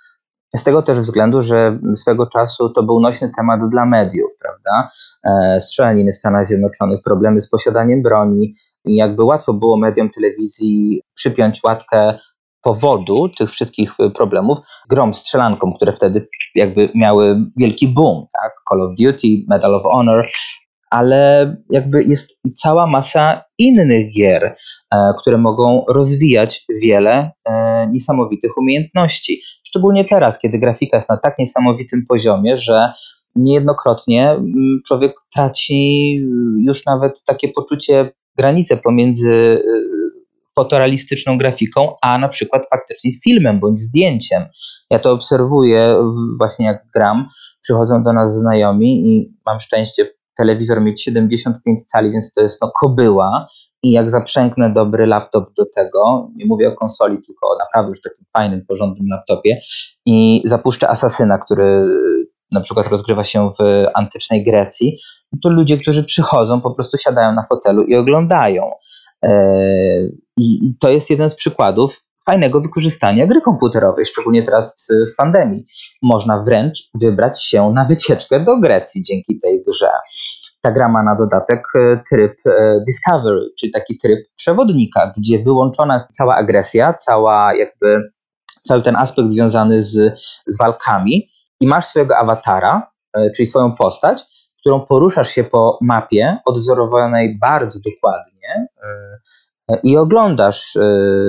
[0.55, 4.89] Z tego też względu, że swego czasu to był nośny temat dla mediów, prawda?
[5.23, 8.55] E, strzelaniny w Stanach Zjednoczonych, problemy z posiadaniem broni
[8.85, 12.17] i jakby łatwo było mediom telewizji przypiąć łatkę
[12.61, 14.57] powodu tych wszystkich problemów
[14.89, 18.53] grom strzelankom, które wtedy jakby miały wielki boom, tak?
[18.69, 20.27] Call of Duty, Medal of Honor,
[20.95, 24.55] ale jakby jest cała masa innych gier,
[24.93, 29.41] e, które mogą rozwijać wiele e, niesamowitych umiejętności.
[29.67, 32.93] Szczególnie teraz, kiedy grafika jest na tak niesamowitym poziomie, że
[33.35, 36.11] niejednokrotnie mm, człowiek traci
[36.59, 39.85] już nawet takie poczucie granicy pomiędzy e,
[40.55, 44.43] fotorealistyczną grafiką, a na przykład faktycznie filmem bądź zdjęciem.
[44.89, 45.97] Ja to obserwuję
[46.37, 47.27] właśnie jak gram,
[47.61, 52.71] przychodzą do nas znajomi i mam szczęście telewizor mieć 75 cali, więc to jest no
[52.81, 53.47] kobyła
[53.83, 58.01] i jak zaprzęgnę dobry laptop do tego, nie mówię o konsoli, tylko o naprawdę już
[58.01, 59.61] takim fajnym, porządnym laptopie
[60.05, 61.85] i zapuszczę Asasyna, który
[62.51, 64.99] na przykład rozgrywa się w antycznej Grecji,
[65.43, 68.71] to ludzie, którzy przychodzą, po prostu siadają na fotelu i oglądają.
[69.25, 69.31] E,
[70.37, 75.65] I to jest jeden z przykładów fajnego wykorzystania gry komputerowej, szczególnie teraz w pandemii.
[76.01, 79.89] Można wręcz wybrać się na wycieczkę do Grecji dzięki tej grze.
[80.61, 85.93] Ta gra ma na dodatek e, tryb e, Discovery, czyli taki tryb przewodnika, gdzie wyłączona
[85.93, 88.11] jest cała agresja, cała jakby
[88.67, 94.23] cały ten aspekt związany z, z walkami i masz swojego awatara, e, czyli swoją postać,
[94.59, 98.67] którą poruszasz się po mapie odwzorowanej bardzo dokładnie
[99.83, 100.81] i oglądasz, e,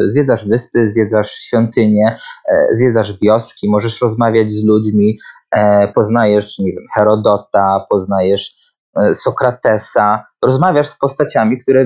[0.07, 2.17] zwiedzasz wyspy, zwiedzasz świątynie,
[2.49, 5.19] e, zwiedzasz wioski, możesz rozmawiać z ludźmi,
[5.51, 8.67] e, poznajesz, nie wiem, Herodota, poznajesz
[9.15, 11.85] Sokratesa, rozmawiasz z postaciami, które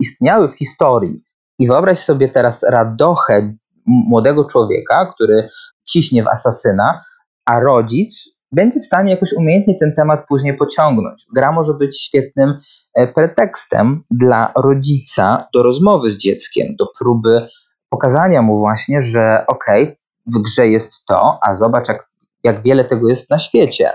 [0.00, 1.24] istniały w historii.
[1.58, 3.54] I wyobraź sobie teraz radochę
[3.86, 5.48] młodego człowieka, który
[5.88, 7.04] ciśnie w asasyna,
[7.46, 11.26] a rodzic będzie w stanie jakoś umiejętnie ten temat później pociągnąć.
[11.34, 12.58] Gra może być świetnym
[12.94, 17.48] e, pretekstem dla rodzica do rozmowy z dzieckiem, do próby
[17.88, 22.10] pokazania mu właśnie, że okej, okay, w grze jest to, a zobacz, jak,
[22.44, 23.92] jak wiele tego jest na świecie.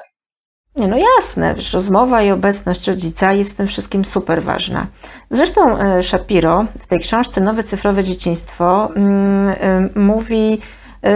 [0.75, 4.87] Nie, no jasne, rozmowa i obecność rodzica jest w tym wszystkim super ważna.
[5.29, 9.49] Zresztą e, Shapiro w tej książce Nowe cyfrowe dzieciństwo mm,
[9.95, 10.61] y, mówi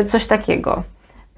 [0.08, 0.84] coś takiego.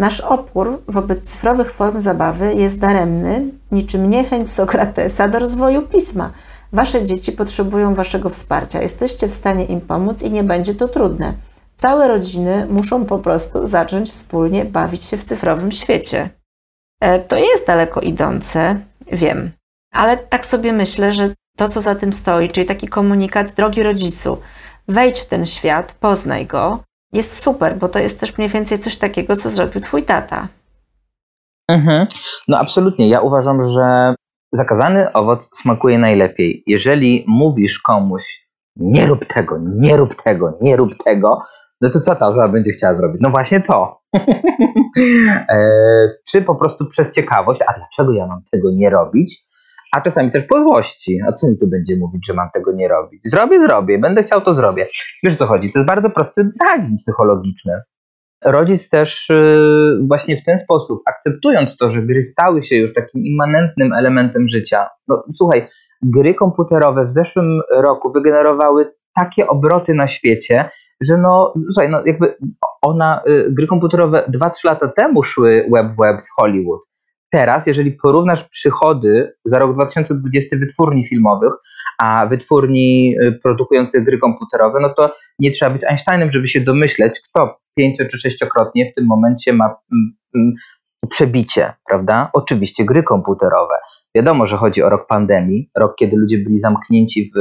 [0.04, 6.32] Nasz opór wobec cyfrowych form zabawy jest daremny, niczym niechęć Sokratesa do rozwoju pisma.
[6.74, 8.82] Wasze dzieci potrzebują waszego wsparcia.
[8.82, 11.34] Jesteście w stanie im pomóc i nie będzie to trudne.
[11.78, 16.30] Całe rodziny muszą po prostu zacząć wspólnie bawić się w cyfrowym świecie.
[17.02, 18.80] E, to jest daleko idące,
[19.12, 19.52] wiem,
[19.94, 24.38] ale tak sobie myślę, że to, co za tym stoi, czyli taki komunikat, drogi rodzicu,
[24.88, 26.80] wejdź w ten świat, poznaj go,
[27.14, 30.48] jest super, bo to jest też mniej więcej coś takiego, co zrobił twój tata.
[31.68, 32.08] Mhm.
[32.48, 33.10] No absolutnie.
[33.10, 34.16] Ja uważam, że
[34.52, 36.64] zakazany owoc smakuje najlepiej.
[36.68, 41.40] Jeżeli mówisz komuś, nie rób tego, nie rób tego, nie rób tego,
[41.82, 43.22] no to co ta osoba będzie chciała zrobić?
[43.22, 44.02] No właśnie to.
[45.50, 45.60] e,
[46.30, 49.46] czy po prostu przez ciekawość, a dlaczego ja mam tego nie robić?
[49.94, 51.20] A czasami też po złości.
[51.28, 53.22] A co mi tu będzie mówić, że mam tego nie robić?
[53.26, 54.86] Zrobię, zrobię, będę chciał, to zrobię.
[55.24, 55.72] Wiesz o co chodzi?
[55.72, 57.74] To jest bardzo prosty mechanizm psychologiczny.
[58.46, 63.22] Rodzic też yy, właśnie w ten sposób, akceptując to, że gry stały się już takim
[63.26, 64.90] immanentnym elementem życia.
[65.08, 65.66] No słuchaj,
[66.02, 70.70] gry komputerowe w zeszłym roku wygenerowały takie obroty na świecie,
[71.04, 72.36] że no, słuchaj, no jakby
[72.82, 76.93] ona, y, gry komputerowe 2-3 lata temu szły web w web z Hollywood
[77.34, 81.54] teraz, jeżeli porównasz przychody za rok 2020 wytwórni filmowych,
[82.00, 87.22] a wytwórni y, produkujących gry komputerowe, no to nie trzeba być Einsteinem, żeby się domyśleć,
[87.30, 90.54] kto pięcio czy sześciokrotnie w tym momencie ma mm, mm,
[91.10, 92.30] przebicie, prawda?
[92.34, 93.76] Oczywiście gry komputerowe.
[94.16, 97.38] Wiadomo, że chodzi o rok pandemii, rok, kiedy ludzie byli zamknięci w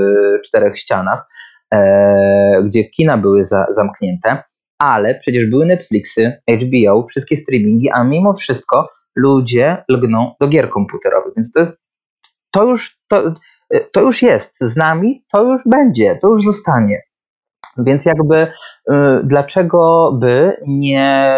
[0.46, 1.26] czterech ścianach,
[1.74, 4.42] e, gdzie kina były za, zamknięte,
[4.78, 11.32] ale przecież były Netflixy, HBO, wszystkie streamingi, a mimo wszystko ludzie lgną do gier komputerowych,
[11.36, 11.82] więc to jest,
[12.50, 13.34] to już, to,
[13.92, 17.02] to już jest z nami, to już będzie, to już zostanie.
[17.78, 18.94] Więc jakby y,
[19.24, 21.36] dlaczego by nie,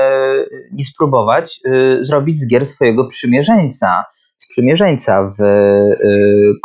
[0.73, 4.05] nie spróbować y, zrobić z gier swojego przymierzeńca,
[4.37, 5.97] sprzymierzeńca w y,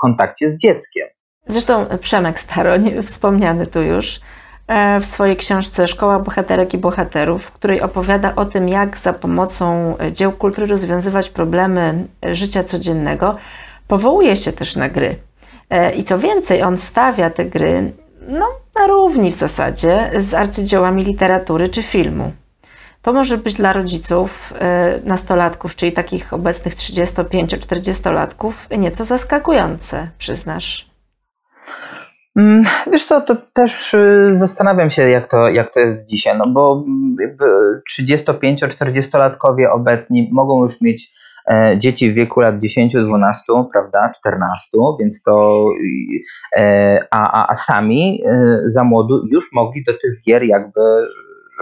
[0.01, 1.07] kontakcie z dzieckiem?
[1.47, 4.19] Zresztą Przemek Staroń, wspomniany tu już,
[5.01, 9.95] w swojej książce Szkoła Bohaterek i Bohaterów, w której opowiada o tym, jak za pomocą
[10.11, 13.35] dzieł kultury rozwiązywać problemy życia codziennego,
[13.87, 15.15] powołuje się też na gry.
[15.69, 17.91] E, I co więcej, on stawia te gry
[18.27, 18.45] no,
[18.79, 22.31] na równi w zasadzie z arcydziełami literatury czy filmu.
[23.01, 24.53] To może być dla rodziców
[25.03, 30.88] nastolatków, czyli takich obecnych 35-40-latków, nieco zaskakujące, przyznasz.
[32.35, 36.47] Mm, wiesz co, to też y, zastanawiam się, jak to, jak to jest dzisiaj, no
[36.47, 36.85] bo
[37.91, 44.67] 35-40-latkowie obecni mogą już mieć E, dzieci w wieku lat 10-12, prawda, 14,
[44.99, 45.65] więc to,
[46.55, 50.81] e, a, a, a sami e, za młodu już mogli do tych gier jakby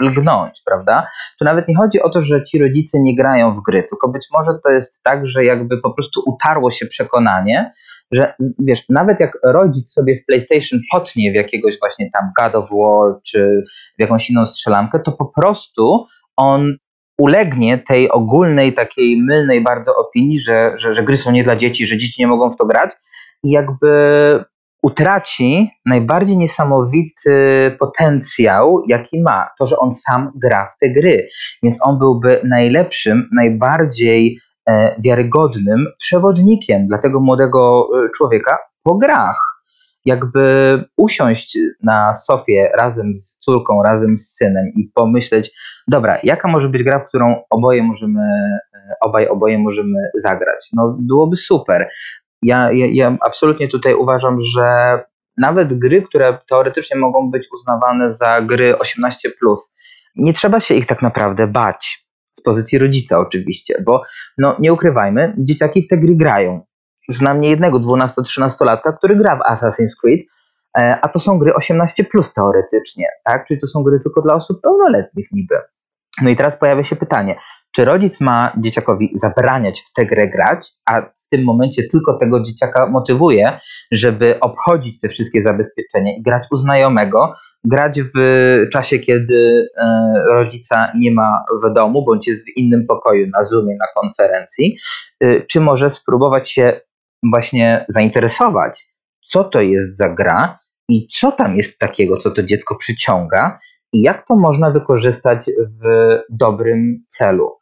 [0.02, 1.08] lgnąć, prawda?
[1.40, 4.28] Tu nawet nie chodzi o to, że ci rodzice nie grają w gry, tylko być
[4.34, 7.74] może to jest tak, że jakby po prostu utarło się przekonanie,
[8.12, 12.70] że wiesz, nawet jak rodzic sobie w PlayStation potnie w jakiegoś właśnie tam God of
[12.72, 13.64] War czy
[13.98, 16.06] w jakąś inną strzelankę, to po prostu
[16.38, 16.78] on
[17.18, 21.86] ulegnie tej ogólnej, takiej mylnej bardzo opinii, że, że, że gry są nie dla dzieci,
[21.86, 22.92] że dzieci nie mogą w to grać
[23.44, 24.44] i jakby
[24.84, 27.32] utraci najbardziej niesamowity
[27.80, 29.50] potencjał, jaki ma.
[29.60, 31.28] To, że on sam gra w te gry.
[31.64, 34.40] Więc on byłby najlepszym, najbardziej
[35.00, 39.58] wiarygodnym przewodnikiem dla tego młodego e, człowieka po grach
[40.08, 45.52] jakby usiąść na sofie razem z córką, razem z synem i pomyśleć,
[45.88, 48.22] dobra, jaka może być gra, w którą oboje możemy,
[48.74, 50.70] e, obaj oboje możemy zagrać.
[50.74, 51.90] No byłoby super.
[52.42, 55.00] Ja, ja, ja absolutnie tutaj uważam, że
[55.38, 59.32] nawet gry, które teoretycznie mogą być uznawane za gry 18,
[60.16, 62.07] nie trzeba się ich tak naprawdę bać.
[62.40, 64.04] Z pozycji rodzica oczywiście, bo
[64.38, 66.68] no nie ukrywajmy, dzieciaki w te gry grają
[67.10, 70.22] znam nie jednego 12-13-latka, który gra w Assassin's Creed,
[70.78, 73.48] e, a to są gry 18 plus teoretycznie, tak?
[73.48, 75.56] Czyli to są gry tylko dla osób pełnoletnich niby.
[76.22, 77.36] No i teraz pojawia się pytanie,
[77.76, 82.44] czy rodzic ma dzieciakowi zabraniać w tę grę grać, a w tym momencie tylko tego
[82.44, 83.60] dzieciaka motywuje,
[83.92, 87.36] żeby obchodzić te wszystkie zabezpieczenia i grać u znajomego,
[87.68, 88.20] grać w
[88.70, 93.78] czasie, kiedy e, rodzica nie ma w domu, bądź jest w innym pokoju, na Zoomie,
[93.80, 94.78] na konferencji,
[95.20, 96.82] e, czy może spróbować się
[97.24, 98.88] właśnie zainteresować,
[99.30, 103.60] co to jest za gra i co tam jest takiego, co to dziecko przyciąga
[103.94, 105.46] i jak to można wykorzystać
[105.82, 107.58] w dobrym celu.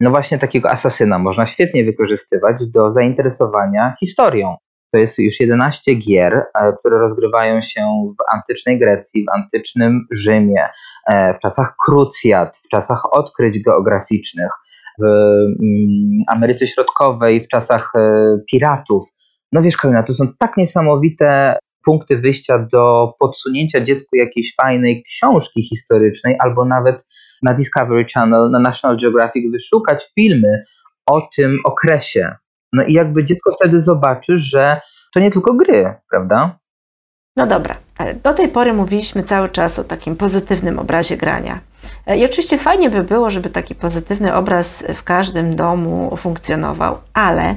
[0.00, 4.56] No właśnie takiego asasyna można świetnie wykorzystywać do zainteresowania historią.
[4.92, 7.80] To jest już 11 gier, e, które rozgrywają się
[8.18, 10.68] w antycznej Grecji, w antycznym Rzymie,
[11.06, 14.50] e, w czasach krucjat, w czasach odkryć geograficznych,
[14.98, 19.04] w mm, Ameryce Środkowej, w czasach e, piratów.
[19.52, 25.68] No wiesz, Karolina, to są tak niesamowite punkty wyjścia do podsunięcia dziecku jakiejś fajnej książki
[25.68, 27.06] historycznej, albo nawet
[27.42, 30.62] na Discovery Channel, na National Geographic wyszukać filmy
[31.06, 32.34] o tym okresie.
[32.72, 34.80] No i jakby dziecko wtedy zobaczy, że
[35.14, 36.58] to nie tylko gry, prawda?
[37.36, 41.60] No dobra, ale do tej pory mówiliśmy cały czas o takim pozytywnym obrazie grania.
[42.06, 47.54] E, I oczywiście fajnie by było, żeby taki pozytywny obraz w każdym domu funkcjonował, ale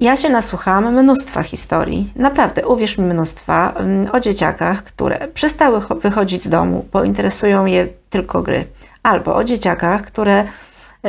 [0.00, 6.44] ja się nasłuchałam mnóstwa historii, naprawdę, uwierz mi, mnóstwa, mm, o dzieciakach, które przestały wychodzić
[6.44, 8.64] z domu, bo interesują je tylko gry,
[9.02, 10.44] albo o dzieciakach, które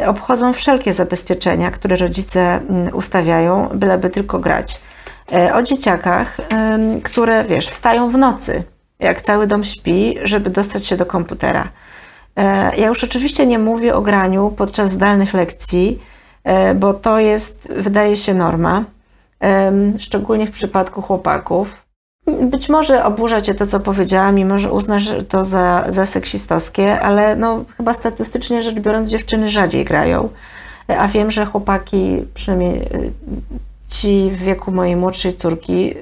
[0.05, 4.81] obchodzą wszelkie zabezpieczenia, które rodzice mm, ustawiają, byleby tylko grać.
[5.33, 6.37] E, o dzieciakach,
[7.03, 8.63] które, wiesz, wstają w nocy,
[8.99, 11.69] jak cały dom śpi, żeby dostać się do komputera.
[12.35, 16.01] E, ja już oczywiście nie mówię o graniu podczas zdalnych lekcji,
[16.43, 18.85] e, bo to jest, wydaje się, norma,
[19.99, 21.86] szczególnie w przypadku chłopaków.
[22.27, 27.35] Być może oburza Cię to, co powiedziałam, i może uznasz to za, za seksistowskie, ale
[27.35, 30.29] no, chyba statystycznie rzecz biorąc, dziewczyny rzadziej grają.
[30.87, 33.11] A wiem, że chłopaki, przynajmniej y,
[33.89, 35.93] ci w wieku mojej młodszej córki,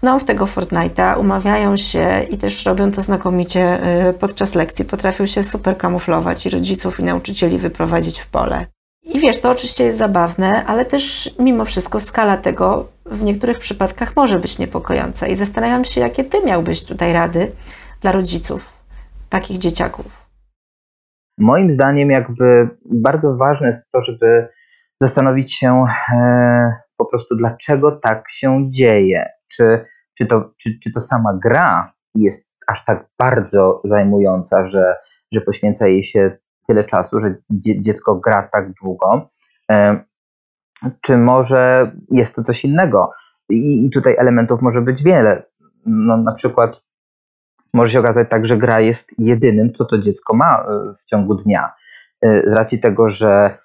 [0.00, 4.84] tną w tego Fortnite'a, umawiają się i też robią to znakomicie y, podczas lekcji.
[4.84, 8.66] Potrafią się super kamuflować i rodziców i nauczycieli wyprowadzić w pole.
[9.06, 14.16] I wiesz, to oczywiście jest zabawne, ale też mimo wszystko skala tego w niektórych przypadkach
[14.16, 15.26] może być niepokojąca.
[15.26, 17.52] I zastanawiam się, jakie ty miałbyś tutaj rady
[18.00, 18.82] dla rodziców
[19.28, 20.26] takich dzieciaków.
[21.38, 24.48] Moim zdaniem, jakby bardzo ważne jest to, żeby
[25.00, 29.28] zastanowić się e, po prostu, dlaczego tak się dzieje.
[29.52, 29.84] Czy,
[30.18, 34.94] czy, to, czy, czy to sama gra jest aż tak bardzo zajmująca, że,
[35.32, 39.26] że poświęca jej się tyle czasu, że dziecko gra tak długo,
[39.70, 40.04] e,
[41.00, 43.10] czy może jest to coś innego.
[43.48, 45.42] I, tutaj elementów może być wiele.
[45.86, 46.82] No, na przykład
[47.74, 51.34] może się okazać tak, że gra jest jedynym, co to dziecko ma e, w ciągu
[51.34, 51.72] dnia.
[52.22, 53.58] E, z racji tego, że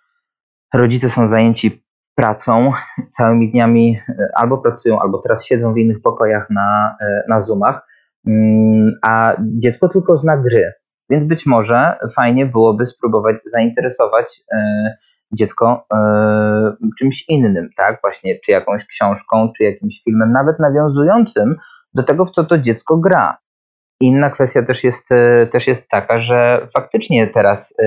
[0.73, 1.85] rodzice są zajęci
[2.15, 2.71] pracą,
[3.09, 3.99] całymi dniami
[4.35, 7.87] albo pracują, albo teraz siedzą w innych pokojach na, na Zoomach,
[8.27, 10.73] mm, a dziecko tylko zna gry.
[11.11, 14.97] Więc być może fajnie byłoby spróbować zainteresować e,
[15.33, 18.01] dziecko e, czymś innym, tak?
[18.01, 21.55] Właśnie, czy jakąś książką, czy jakimś filmem, nawet nawiązującym
[21.93, 23.37] do tego, w co to dziecko gra.
[23.99, 27.77] Inna kwestia też jest, e, też jest taka, że faktycznie teraz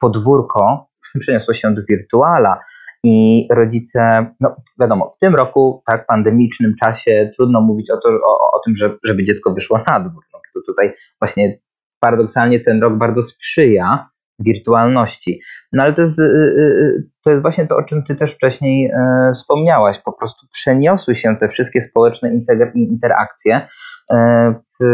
[0.00, 0.86] podwórko
[1.20, 2.60] przeniosło się do wirtuala
[3.04, 8.50] i rodzice, no wiadomo, w tym roku, tak, pandemicznym czasie trudno mówić o, to, o,
[8.52, 10.24] o tym, że, żeby dziecko wyszło na dwór.
[10.32, 11.58] No, to tutaj właśnie
[12.00, 14.08] paradoksalnie ten rok bardzo sprzyja
[14.38, 15.40] wirtualności.
[15.72, 18.34] No ale to jest, y, y, y, to jest właśnie to, o czym ty też
[18.34, 18.92] wcześniej
[19.34, 19.98] wspomniałaś.
[20.04, 22.30] Po prostu przeniosły się te wszystkie społeczne
[22.74, 23.66] interakcje
[24.80, 24.84] w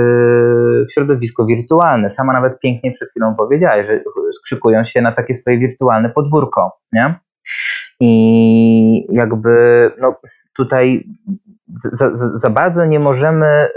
[0.94, 2.10] środowisko wirtualne.
[2.10, 4.00] Sama nawet pięknie przed chwilą powiedziałaś, że
[4.32, 6.72] skrzykują się na takie swoje wirtualne podwórko.
[6.92, 7.14] Nie?
[8.06, 10.16] I jakby no,
[10.56, 11.04] tutaj
[11.92, 13.68] za, za, bardzo nie możemy,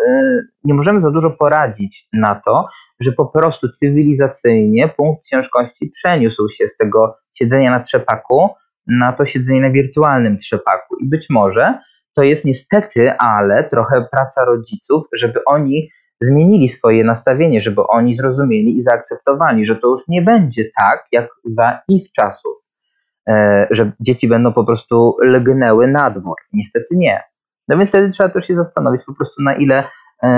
[0.63, 2.67] nie możemy za dużo poradzić na to,
[2.99, 8.49] że po prostu cywilizacyjnie punkt ciężkości przeniósł się z tego siedzenia na trzepaku
[8.87, 10.95] na to siedzenie na wirtualnym trzepaku.
[11.01, 11.79] I być może
[12.13, 15.89] to jest niestety, ale trochę praca rodziców, żeby oni
[16.21, 21.27] zmienili swoje nastawienie, żeby oni zrozumieli i zaakceptowali, że to już nie będzie tak, jak
[21.43, 22.57] za ich czasów,
[23.71, 26.35] że dzieci będą po prostu lgnęły na dwór.
[26.53, 27.23] Niestety nie.
[27.67, 29.83] No więc wtedy trzeba też się zastanowić po prostu na ile
[30.23, 30.29] E,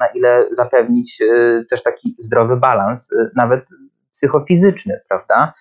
[0.00, 3.70] na ile zapewnić e, też taki zdrowy balans, e, nawet
[4.12, 5.52] psychofizyczny, prawda?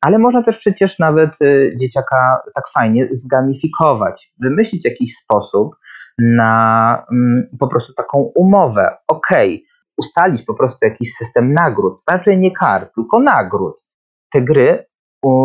[0.00, 1.30] Ale można też przecież nawet
[1.76, 5.76] dzieciaka tak fajnie zgamifikować, wymyślić jakiś sposób
[6.18, 8.96] na mm, po prostu taką umowę.
[9.08, 9.28] Ok,
[9.96, 13.86] ustalić po prostu jakiś system nagród, raczej nie kar, tylko nagród.
[14.32, 14.86] Te gry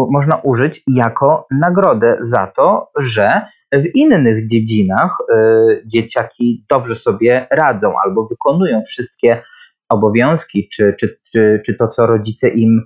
[0.10, 3.41] można użyć jako nagrodę za to, że
[3.74, 9.41] w innych dziedzinach y, dzieciaki dobrze sobie radzą albo wykonują wszystkie
[9.89, 12.82] obowiązki, czy, czy, czy, czy to, co rodzice im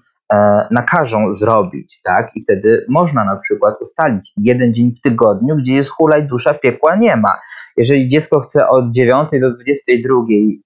[0.72, 2.32] nakażą zrobić, tak?
[2.36, 6.96] I wtedy można na przykład ustalić jeden dzień w tygodniu, gdzie jest hulaj dusza, piekła
[6.96, 7.40] nie ma.
[7.78, 10.16] Jeżeli dziecko chce od 9 do 22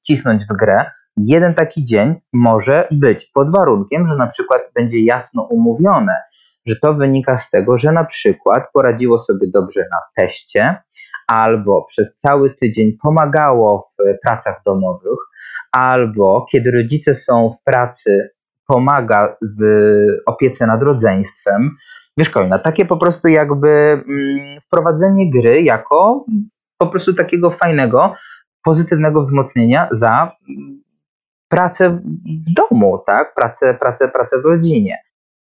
[0.02, 0.86] cisnąć w grę,
[1.18, 6.14] jeden taki dzień może być pod warunkiem, że na przykład będzie jasno umówione,
[6.66, 10.76] że to wynika z tego, że na przykład poradziło sobie dobrze na teście,
[11.28, 15.20] albo przez cały tydzień pomagało w pracach domowych,
[15.72, 18.30] albo kiedy rodzice są w pracy,
[18.68, 19.64] pomaga w
[20.26, 21.72] opiece nad rodzeństwem.
[22.18, 26.26] Wiesz, Kolina, takie po prostu jakby mm, wprowadzenie gry jako
[26.78, 28.14] po prostu takiego fajnego,
[28.64, 30.32] pozytywnego wzmocnienia za
[31.50, 31.90] pracę
[32.48, 33.36] w domu, tak?
[33.36, 34.98] Pracę, pracę, pracę w rodzinie.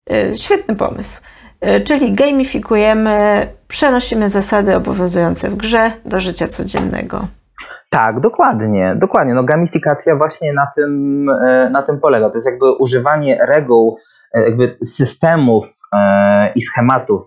[0.09, 1.21] E, świetny pomysł.
[1.61, 7.27] E, czyli gamifikujemy, przenosimy zasady obowiązujące w grze do życia codziennego.
[7.89, 9.33] Tak, dokładnie, dokładnie.
[9.33, 12.29] No gamifikacja właśnie na tym, e, na tym polega.
[12.29, 13.97] To jest jakby używanie reguł,
[14.33, 15.65] jakby systemów
[16.55, 17.21] i schematów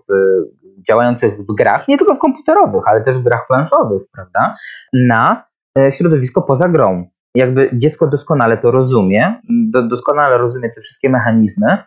[0.87, 4.55] działających w grach, nie tylko komputerowych, ale też w grach planszowych, prawda,
[4.93, 5.43] na
[5.91, 7.05] środowisko poza grą.
[7.35, 9.41] Jakby dziecko doskonale to rozumie,
[9.89, 11.77] doskonale rozumie te wszystkie mechanizmy,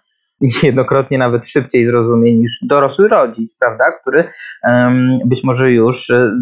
[0.40, 4.24] niejednokrotnie nawet szybciej zrozumie niż dorosły rodzic, prawda, który
[5.26, 6.32] być może już e,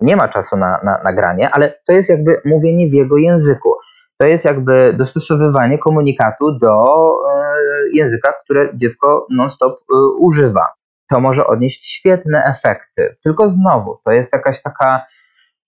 [0.00, 3.74] nie ma czasu na, na, na granie, ale to jest jakby mówienie w jego języku.
[4.18, 6.84] To jest jakby dostosowywanie komunikatu do
[7.30, 7.46] e,
[7.92, 10.66] języka, które dziecko non-stop e, używa.
[11.10, 13.16] To może odnieść świetne efekty.
[13.24, 15.02] Tylko znowu, to jest jakaś taka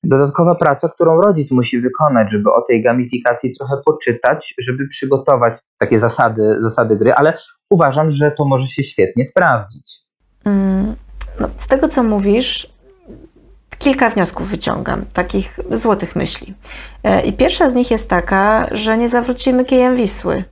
[0.04, 5.98] dodatkowa praca, którą rodzic musi wykonać, żeby o tej gamifikacji trochę poczytać, żeby przygotować takie
[5.98, 7.38] zasady, zasady gry, ale
[7.70, 9.98] uważam, że to może się świetnie sprawdzić.
[10.44, 10.96] Mm,
[11.40, 12.77] no, z tego, co mówisz,
[13.78, 16.54] kilka wniosków wyciągam, takich złotych myśli.
[17.04, 20.44] E, I pierwsza z nich jest taka, że nie zawrócimy kijem Wisły.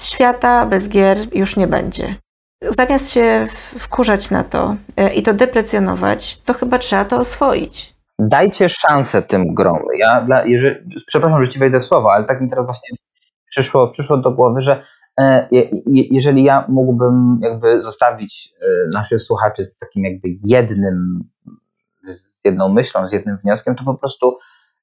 [0.00, 2.14] Świata bez gier już nie będzie.
[2.62, 3.46] Zamiast się
[3.78, 7.94] wkurzać na to e, i to deprecjonować, to chyba trzeba to oswoić.
[8.18, 9.82] Dajcie szansę tym grom.
[9.98, 10.76] Ja dla, jeżeli,
[11.06, 12.96] przepraszam, że ci wejdę w słowo, ale tak mi teraz właśnie
[13.50, 14.82] przyszło, przyszło do głowy, że
[15.20, 15.48] e,
[15.86, 18.54] jeżeli ja mógłbym jakby zostawić
[18.92, 21.24] naszych słuchaczy z takim jakby jednym
[22.44, 24.38] z jedną myślą, z jednym wnioskiem, to po prostu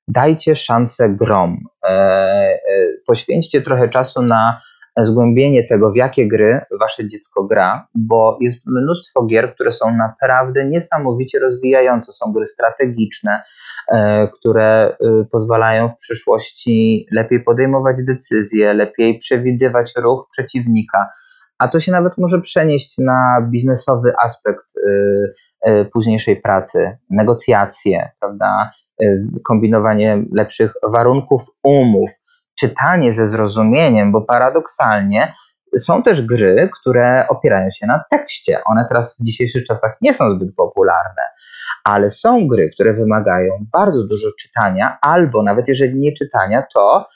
[0.07, 1.57] dajcie szansę grom.
[1.83, 2.59] E, e,
[3.07, 4.61] poświęćcie trochę czasu na
[5.01, 10.65] zgłębienie tego, w jakie gry wasze dziecko gra, bo jest mnóstwo gier, które są naprawdę
[10.65, 12.11] niesamowicie rozwijające.
[12.11, 13.43] Są gry strategiczne,
[13.91, 14.97] e, które
[15.31, 21.09] pozwalają w przyszłości lepiej podejmować decyzje, lepiej przewidywać ruch przeciwnika,
[21.61, 24.65] a to się nawet może przenieść na biznesowy aspekt
[25.61, 29.05] E, późniejszej pracy, negocjacje, prawda, e,
[29.43, 32.09] kombinowanie lepszych warunków umów,
[32.59, 35.33] czytanie ze zrozumieniem, bo paradoksalnie
[35.77, 38.63] są też gry, które opierają się na tekście.
[38.65, 41.21] One teraz w dzisiejszych czasach nie są zbyt popularne,
[41.83, 47.07] ale są gry, które wymagają bardzo dużo czytania, albo nawet jeżeli nie czytania, to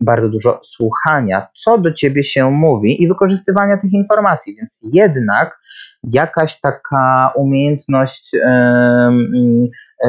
[0.00, 4.56] bardzo dużo słuchania, co do ciebie się mówi i wykorzystywania tych informacji.
[4.56, 5.60] Więc jednak
[6.02, 9.10] jakaś taka umiejętność e,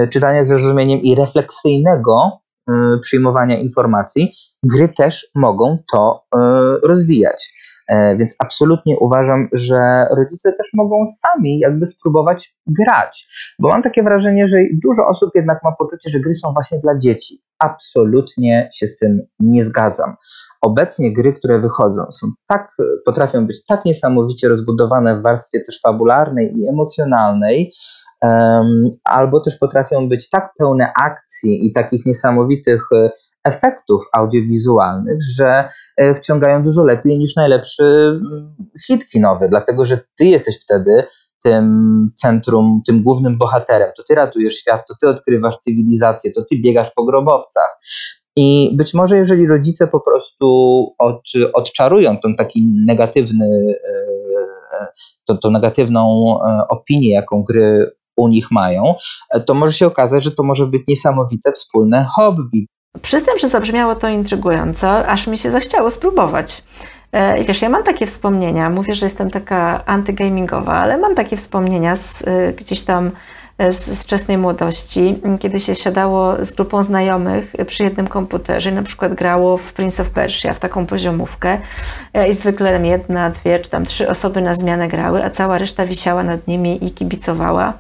[0.10, 2.40] czytania z zrozumieniem i refleksyjnego
[2.70, 4.32] e, przyjmowania informacji,
[4.64, 6.38] gry też mogą to e,
[6.84, 7.54] rozwijać.
[7.90, 13.28] Więc absolutnie uważam, że rodzice też mogą sami jakby spróbować grać,
[13.60, 16.98] bo mam takie wrażenie, że dużo osób jednak ma poczucie, że gry są właśnie dla
[16.98, 17.42] dzieci.
[17.60, 20.16] Absolutnie się z tym nie zgadzam
[20.62, 22.72] obecnie gry, które wychodzą, są tak,
[23.06, 27.74] potrafią być tak niesamowicie rozbudowane w warstwie też fabularnej i emocjonalnej,
[29.04, 33.10] albo też potrafią być tak pełne akcji i takich niesamowitych e,
[33.48, 38.56] efektów audiowizualnych, że e, wciągają dużo lepiej niż najlepszy mm,
[38.88, 41.04] hit kinowy, dlatego że ty jesteś wtedy
[41.44, 43.92] tym centrum, tym głównym bohaterem.
[43.98, 47.80] To ty ratujesz świat, to ty odkrywasz cywilizację, to ty biegasz po grobowcach.
[48.36, 50.48] I być może, jeżeli rodzice po prostu
[51.00, 51.22] od,
[51.54, 53.78] odczarują ten taki negatywny,
[54.74, 54.88] e,
[55.26, 58.96] to, to negatywną e, opinię, jaką gry u nich mają,
[59.46, 62.68] to może się okazać, że to może być niesamowite wspólne hobby.
[63.02, 66.64] Przyznam, że zabrzmiało to intrygująco, aż mi się zachciało spróbować.
[67.12, 71.38] E, I wiesz, ja mam takie wspomnienia, mówię, że jestem taka antygamingowa, ale mam takie
[71.38, 72.24] wspomnienia z,
[72.56, 73.12] gdzieś tam
[73.70, 79.58] z, wczesnej młodości, kiedy się siadało z grupą znajomych przy jednym komputerze, na przykład grało
[79.58, 81.58] w Prince of Persia, w taką poziomówkę
[82.14, 85.86] e, i zwykle jedna, dwie czy tam trzy osoby na zmianę grały, a cała reszta
[85.86, 87.74] wisiała nad nimi i kibicowała.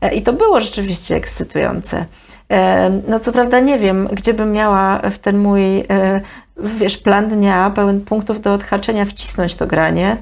[0.00, 2.06] E, I to było rzeczywiście ekscytujące.
[2.52, 5.84] E, no co prawda nie wiem, gdzie bym miała w ten mój,
[6.56, 10.16] wiesz, plan dnia pełen punktów do odhaczenia wcisnąć to granie,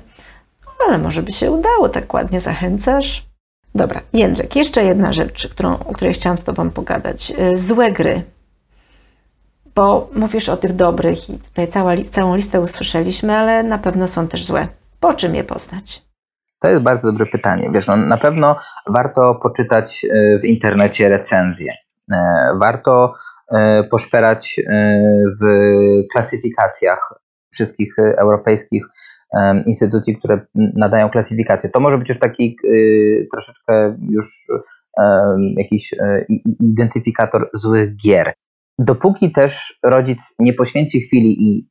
[0.89, 3.27] ale może by się udało, tak ładnie zachęcasz.
[3.75, 7.33] Dobra, Jędrek, jeszcze jedna rzecz, którą, o której chciałam z Tobą pogadać.
[7.53, 8.23] Y, złe gry.
[9.75, 14.29] Bo mówisz o tych dobrych i tutaj cała, całą listę usłyszeliśmy, ale na pewno są
[14.29, 14.69] też złe.
[15.01, 16.03] Po czym je poznać?
[16.59, 17.69] To jest bardzo dobre pytanie.
[17.73, 18.57] Wiesz, no, na pewno
[18.87, 21.73] warto poczytać y, w internecie recenzje.
[22.13, 22.17] Y,
[22.61, 23.13] warto
[23.91, 24.61] poszperać
[25.41, 25.47] w
[26.13, 27.15] klasyfikacjach
[27.53, 28.87] wszystkich europejskich
[29.67, 31.71] instytucji, które nadają klasyfikację.
[31.71, 32.57] To może być już taki
[33.33, 34.47] troszeczkę już
[35.57, 36.27] jakiś e,
[36.61, 38.35] identyfikator złych gier.
[38.79, 41.69] Dopóki też rodzic nie poświęci chwili i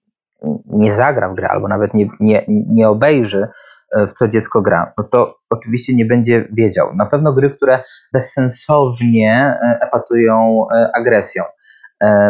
[0.66, 3.48] nie zagra w grę, albo nawet nie, nie, nie obejrzy, e,
[3.96, 6.96] w co dziecko gra, no to oczywiście nie będzie wiedział.
[6.96, 7.80] Na pewno gry, które
[8.14, 11.44] bezsensownie e, epatują agresją.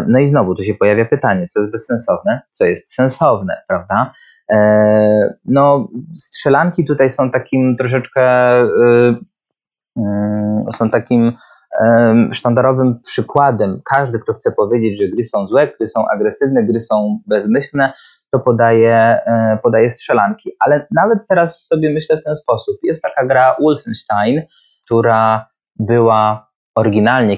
[0.08, 4.12] No i znowu tu się pojawia pytanie, co jest bezsensowne, co jest sensowne, prawda?
[4.52, 8.22] E, no, strzelanki tutaj są takim troszeczkę
[8.64, 9.16] y,
[10.78, 11.34] są takim
[12.32, 13.82] sztandarowym przykładem.
[13.94, 17.94] Każdy, kto chce powiedzieć, że gry są złe, gry są agresywne, gry są bezmyślne,
[18.34, 20.52] to podaje, e, podaje strzelanki.
[20.60, 22.78] Ale nawet teraz sobie myślę w ten sposób.
[22.84, 24.42] Jest taka gra Wolfenstein,
[24.86, 25.48] która
[25.80, 27.38] była oryginalnie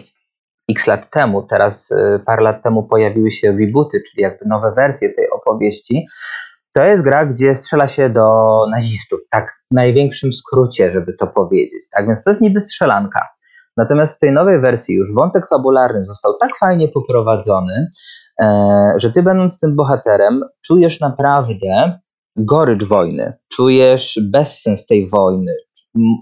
[0.70, 5.10] x lat temu, teraz e, parę lat temu pojawiły się rebooty, czyli jakby nowe wersje
[5.10, 6.08] tej opowieści.
[6.76, 11.90] To jest gra, gdzie strzela się do nazistów, tak w największym skrócie, żeby to powiedzieć.
[11.92, 13.35] Tak więc to jest niby strzelanka.
[13.78, 17.88] Natomiast w tej nowej wersji już wątek fabularny został tak fajnie poprowadzony,
[18.42, 22.00] e, że ty będąc tym bohaterem czujesz naprawdę
[22.36, 25.52] gorycz wojny, czujesz bezsens tej wojny,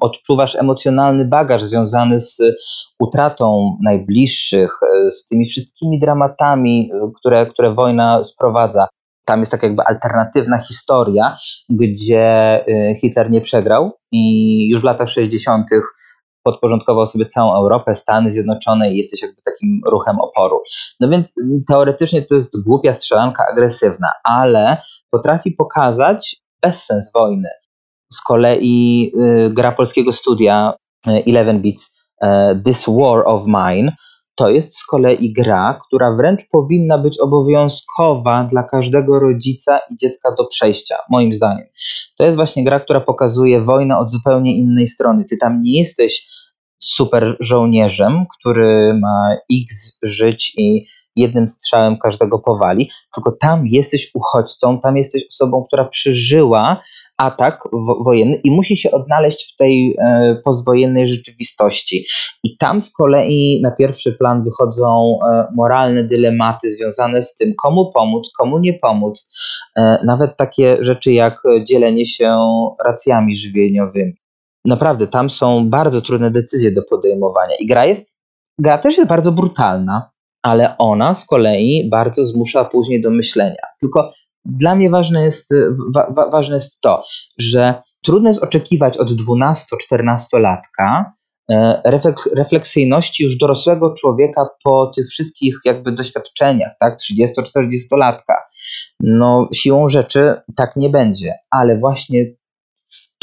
[0.01, 2.41] odczuwasz emocjonalny bagaż związany z
[2.99, 8.87] utratą najbliższych, e, z tymi wszystkimi dramatami, e, które, które wojna sprowadza.
[9.25, 11.35] Tam jest tak jakby alternatywna historia,
[11.69, 12.59] gdzie
[13.01, 15.65] Hitler nie przegrał i już w latach 60.
[16.43, 20.61] podporządkował sobie całą Europę, Stany Zjednoczone i jesteś jakby takim ruchem oporu.
[20.99, 21.33] No więc
[21.67, 24.77] teoretycznie to jest głupia strzelanka agresywna, ale
[25.09, 27.49] potrafi pokazać bezsens wojny
[28.13, 30.73] z kolei y, gra polskiego studia
[31.07, 32.27] y, Eleven Beats y,
[32.65, 33.91] This War of Mine
[34.35, 40.35] to jest z kolei gra, która wręcz powinna być obowiązkowa dla każdego rodzica i dziecka
[40.37, 41.67] do przejścia, moim zdaniem.
[42.17, 45.25] To jest właśnie gra, która pokazuje wojnę od zupełnie innej strony.
[45.29, 46.27] Ty tam nie jesteś
[46.77, 50.85] super żołnierzem, który ma x żyć i
[51.15, 56.81] jednym strzałem każdego powali, tylko tam jesteś uchodźcą, tam jesteś osobą, która przeżyła
[57.17, 57.63] atak
[58.05, 62.05] wojenny i musi się odnaleźć w tej e, postwojennej rzeczywistości.
[62.43, 67.89] I tam z kolei na pierwszy plan wychodzą e, moralne dylematy związane z tym, komu
[67.93, 69.31] pomóc, komu nie pomóc.
[69.75, 72.37] E, nawet takie rzeczy jak dzielenie się
[72.85, 74.13] racjami żywieniowymi.
[74.65, 77.55] Naprawdę, tam są bardzo trudne decyzje do podejmowania.
[77.59, 78.17] I gra jest,
[78.59, 80.12] gra też jest bardzo brutalna,
[80.43, 83.61] ale ona z kolei bardzo zmusza później do myślenia.
[83.81, 84.11] Tylko
[84.45, 85.49] dla mnie ważne jest,
[85.95, 87.03] wa, wa, ważne jest to,
[87.37, 91.03] że trudno jest oczekiwać od 12-14-latka
[91.51, 91.81] e,
[92.35, 98.35] refleksyjności już dorosłego człowieka po tych wszystkich jakby doświadczeniach, tak, 30-40-latka.
[98.99, 102.25] No, siłą rzeczy tak nie będzie, ale właśnie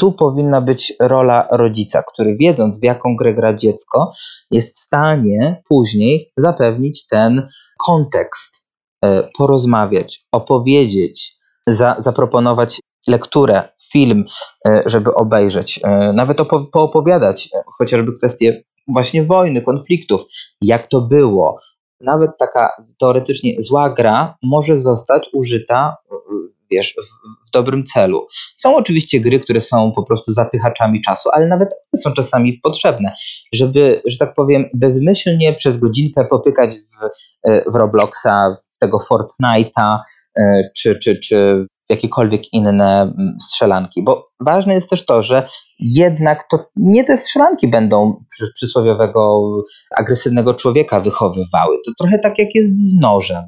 [0.01, 4.11] tu powinna być rola rodzica, który wiedząc w jaką grę gra dziecko,
[4.51, 7.47] jest w stanie później zapewnić ten
[7.85, 8.67] kontekst,
[9.05, 11.37] e, porozmawiać, opowiedzieć,
[11.67, 14.25] za, zaproponować lekturę, film,
[14.67, 20.21] e, żeby obejrzeć, e, nawet opo poopowiadać chociażby kwestie właśnie wojny, konfliktów,
[20.61, 21.59] jak to było.
[21.99, 25.95] Nawet taka teoretycznie zła gra może zostać użyta
[26.71, 28.27] wiesz, w, w, dobrym celu.
[28.55, 33.13] Są oczywiście gry, które są po prostu zapychaczami czasu, ale nawet one są czasami potrzebne,
[33.53, 39.97] żeby, że tak powiem, bezmyślnie przez godzinkę popykać w, w Robloxa, w tego Fortnite'a,
[40.39, 44.03] e, czy, czy, czy jakiekolwiek inne mm, strzelanki.
[44.03, 45.47] Bo ważne jest też to, że
[45.79, 48.23] jednak to nie te strzelanki będą
[48.55, 49.41] przysłowiowego
[49.97, 51.77] agresywnego człowieka wychowywały.
[51.85, 53.43] To trochę tak jak jest z nożem.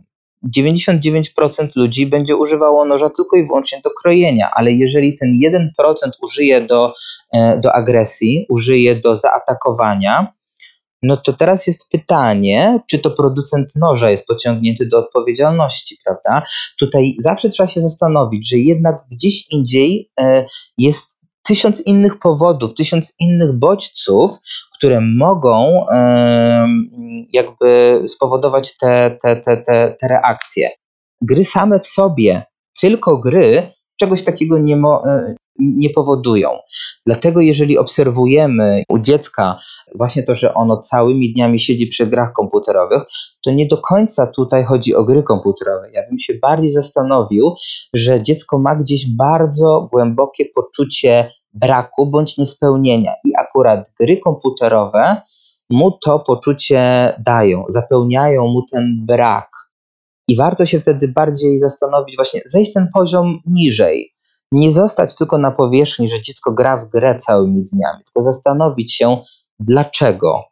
[0.58, 5.39] 99% ludzi będzie używało noża tylko i wyłącznie do krojenia, ale jeżeli ten
[5.80, 6.94] 1% użyje do,
[7.34, 10.34] e, do agresji, użyje do zaatakowania,
[11.04, 16.44] no to teraz jest pytanie, czy to producent noża jest pociągnięty do odpowiedzialności, prawda?
[16.80, 20.46] Tutaj zawsze trzeba się zastanowić, że jednak gdzieś indziej e,
[20.78, 24.32] jest tysiąc innych powodów, tysiąc innych bodźców,
[24.74, 25.86] które mogą
[27.34, 30.70] jakby spowodować te, te, te, te, te reakcje.
[31.22, 32.44] Gry same w sobie,
[32.82, 36.49] tylko gry, czegoś takiego nie, mo, e, nie powodują.
[37.06, 39.60] Dlatego, jeżeli obserwujemy u dziecka
[39.95, 43.01] właśnie to, że ono całymi dniami siedzi przy grach komputerowych,
[43.45, 45.91] to nie do końca tutaj chodzi o gry komputerowe.
[45.91, 47.54] Ja bym się bardziej zastanowił,
[47.93, 53.14] że dziecko ma gdzieś bardzo głębokie poczucie braku bądź niespełnienia.
[53.26, 55.22] I akurat gry komputerowe
[55.70, 59.49] mu to poczucie dają, zapełniają mu ten brak.
[60.28, 64.14] I warto się wtedy bardziej zastanowić, właśnie zejść ten poziom niżej.
[64.54, 69.18] Nie zostać tylko na powierzchni, że dziecko gra w grę całymi dniami, tylko zastanowić się,
[69.60, 70.43] dlaczego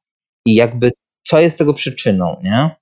[0.45, 0.91] i jakby
[1.23, 2.75] co jest tego przyczyną, nie?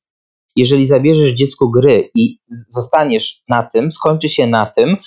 [0.55, 2.39] Jeżeli zabierzesz dziecku gry i
[2.69, 4.97] zostaniesz na tym, skończy się na tym,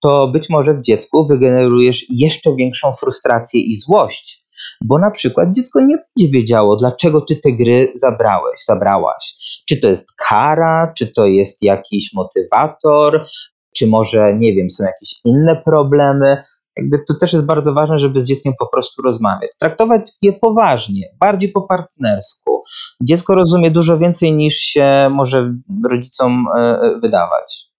[0.00, 4.44] to być może w dziecku wygenerujesz jeszcze większą frustrację i złość,
[4.84, 9.34] bo na przykład dziecko nie będzie wiedziało, dlaczego ty te gry zabrałeś, zabrałaś.
[9.68, 13.26] Czy to jest kara, czy to jest jakiś motywator,
[13.72, 16.42] czy może, nie wiem, są jakieś inne problemy.
[16.76, 19.50] Jakby to też jest bardzo ważne, żeby z dzieckiem po prostu rozmawiać.
[19.58, 22.64] Traktować je poważnie, bardziej po partnersku.
[23.02, 25.54] Dziecko rozumie dużo więcej niż się może
[25.90, 27.72] rodzicom e, wydawać.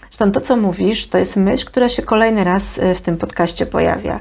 [0.00, 3.66] Zresztą to, co mówisz, to jest myśl, która się kolejny raz e, w tym podcaście
[3.66, 4.20] pojawia.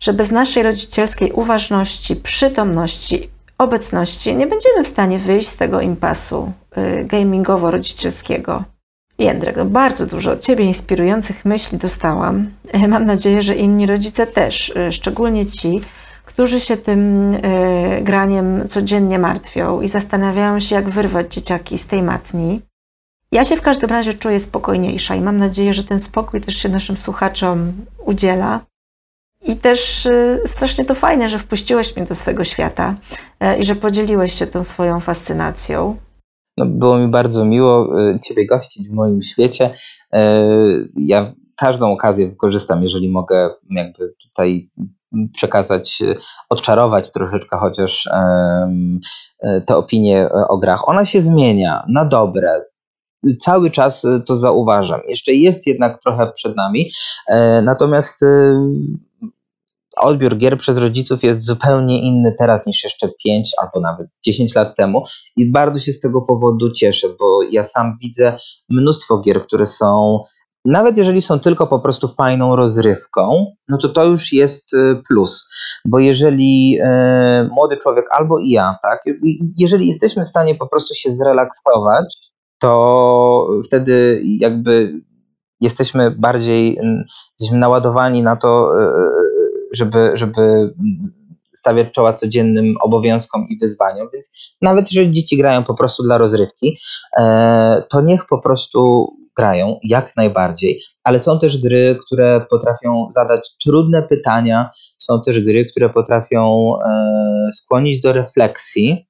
[0.00, 6.52] Że bez naszej rodzicielskiej uważności, przytomności, obecności nie będziemy w stanie wyjść z tego impasu
[6.70, 8.62] e, gamingowo-rodzicielskiego.
[9.20, 12.50] Jędrek, no bardzo dużo od Ciebie inspirujących myśli dostałam.
[12.72, 15.80] E, mam nadzieję, że inni rodzice też, szczególnie ci,
[16.24, 22.02] którzy się tym y, graniem codziennie martwią i zastanawiają się, jak wyrwać dzieciaki z tej
[22.02, 22.60] matni.
[23.32, 26.68] Ja się w każdym razie czuję spokojniejsza i mam nadzieję, że ten spokój też się
[26.68, 27.72] naszym słuchaczom
[28.06, 28.60] udziela.
[29.44, 30.08] I też
[30.46, 32.94] strasznie to fajne, że wpuściłeś mnie do swojego świata
[33.58, 35.96] i że podzieliłeś się tą swoją fascynacją.
[36.60, 39.70] No, było mi bardzo miło y, Ciebie gościć w moim świecie.
[40.96, 44.70] Ja każdą okazję wykorzystam, jeżeli mogę jakby tutaj
[45.32, 46.02] przekazać,
[46.48, 48.08] odczarować troszeczkę chociaż
[49.66, 50.88] te opinie o grach.
[50.88, 52.64] Ona się zmienia na dobre,
[53.40, 55.00] cały czas to zauważam.
[55.08, 56.90] Jeszcze jest jednak trochę przed nami,
[57.62, 58.20] natomiast
[59.96, 64.76] odbiór gier przez rodziców jest zupełnie inny teraz niż jeszcze 5 albo nawet 10 lat
[64.76, 65.02] temu
[65.36, 68.36] i bardzo się z tego powodu cieszę, bo ja sam widzę
[68.68, 70.18] mnóstwo gier, które są
[70.64, 75.48] nawet jeżeli są tylko po prostu fajną rozrywką, no to to już jest y, plus.
[75.84, 79.00] Bo jeżeli e, młody człowiek albo i ja, tak,
[79.58, 85.00] jeżeli jesteśmy w stanie po prostu się zrelaksować, to wtedy jakby
[85.60, 86.78] jesteśmy bardziej
[87.40, 88.92] jesteśmy naładowani na to, e,
[89.72, 90.74] żeby, żeby
[91.54, 94.30] stawiać czoła codziennym obowiązkom i wyzwaniom, więc
[94.62, 96.78] nawet jeżeli dzieci grają po prostu dla rozrywki,
[97.18, 99.06] e, to niech po prostu
[99.36, 105.64] grają jak najbardziej, ale są też gry, które potrafią zadać trudne pytania, są też gry,
[105.64, 109.06] które potrafią e, skłonić do refleksji,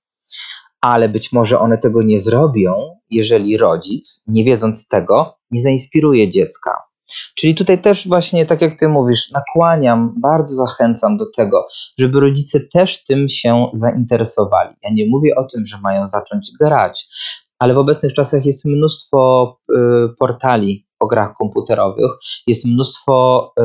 [0.81, 6.90] ale być może one tego nie zrobią, jeżeli rodzic, nie wiedząc tego, nie zainspiruje dziecka.
[7.35, 11.67] Czyli tutaj też właśnie, tak jak ty mówisz, nakłaniam, bardzo zachęcam do tego,
[11.99, 14.75] żeby rodzice też tym się zainteresowali.
[14.83, 17.07] Ja nie mówię o tym, że mają zacząć grać,
[17.59, 19.75] ale w obecnych czasach jest mnóstwo y,
[20.19, 22.11] portali o grach komputerowych,
[22.47, 23.63] jest mnóstwo y,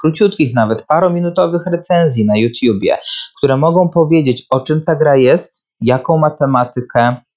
[0.00, 2.98] króciutkich, nawet parominutowych recenzji na YouTubie,
[3.38, 7.27] które mogą powiedzieć, o czym ta gra jest, jaką ma tematykę, Mm,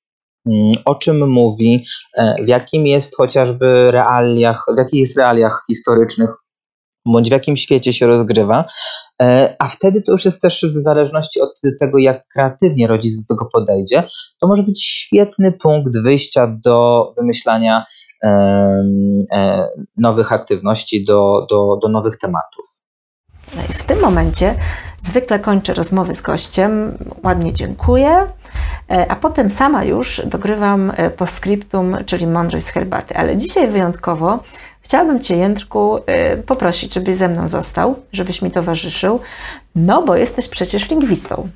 [0.85, 1.85] o czym mówi,
[2.17, 6.29] e, w jakim jest chociażby realiach, w jakich jest realiach historycznych,
[7.05, 8.65] bądź w jakim świecie się rozgrywa,
[9.21, 13.35] e, a wtedy to już jest też w zależności od tego, jak kreatywnie rodzic do
[13.35, 14.03] tego podejdzie,
[14.41, 17.85] to może być świetny punkt wyjścia do wymyślania
[18.23, 19.67] e,
[19.97, 22.65] nowych aktywności, do, do, do nowych tematów.
[23.55, 24.55] No w tym momencie
[25.01, 28.17] zwykle kończę rozmowy z gościem, ładnie dziękuję,
[28.91, 33.17] e, a potem sama już dogrywam e, postscriptum, czyli mądrość z herbaty.
[33.17, 34.43] Ale dzisiaj wyjątkowo
[34.81, 39.19] chciałabym Cię, Jędrku, e, poprosić, żebyś ze mną został, żebyś mi towarzyszył,
[39.75, 41.49] no bo jesteś przecież lingwistą.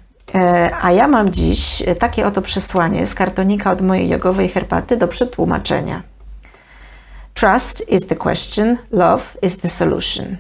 [0.81, 6.03] A ja mam dziś takie oto przesłanie z kartonika od mojej jogowej herbaty do przetłumaczenia.
[7.33, 10.37] Trust is the question, love is the solution.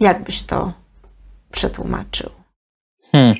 [0.00, 0.72] Jak byś to
[1.50, 2.37] przetłumaczył?
[3.12, 3.34] Hmm.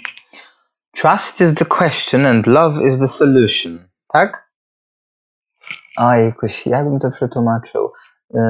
[0.93, 3.89] Trust is the question and love is the solution.
[4.13, 4.49] Tak?
[5.97, 7.93] A jakoś, jakbym to przetłumaczył?
[8.35, 8.41] Yy,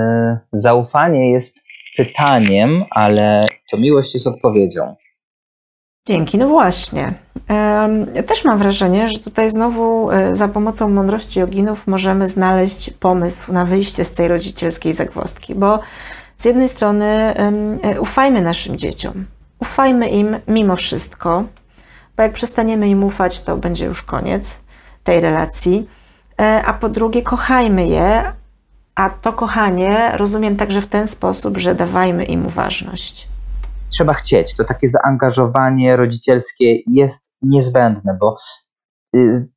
[0.52, 1.60] zaufanie jest
[1.96, 4.96] pytaniem, ale to miłość jest odpowiedzią.
[6.08, 7.14] Dzięki, no właśnie.
[8.14, 13.52] Ja też mam wrażenie, że tutaj znowu e, za pomocą mądrości joginów możemy znaleźć pomysł
[13.52, 15.80] na wyjście z tej rodzicielskiej zagwozdki, bo
[16.36, 19.24] z jednej strony e, ufajmy naszym dzieciom,
[19.58, 21.44] ufajmy im mimo wszystko,
[22.16, 24.60] bo jak przestaniemy im ufać, to będzie już koniec
[25.04, 25.88] tej relacji.
[26.40, 28.32] E, a po drugie, kochajmy je,
[28.94, 33.28] a to kochanie rozumiem także w ten sposób, że dawajmy im uważność.
[33.90, 34.56] Trzeba chcieć.
[34.56, 38.36] To takie zaangażowanie rodzicielskie jest niezbędne, bo
[39.16, 39.48] y,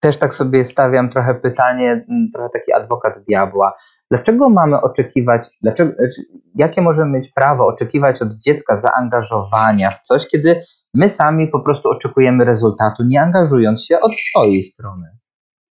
[0.00, 3.72] też tak sobie stawiam trochę pytanie, mm, trochę taki adwokat diabła.
[4.10, 6.22] Dlaczego mamy oczekiwać, dlaczego, znaczy,
[6.54, 10.62] jakie możemy mieć prawo oczekiwać od dziecka zaangażowania w coś, kiedy
[10.94, 15.18] my sami po prostu oczekujemy rezultatu, nie angażując się od swojej strony?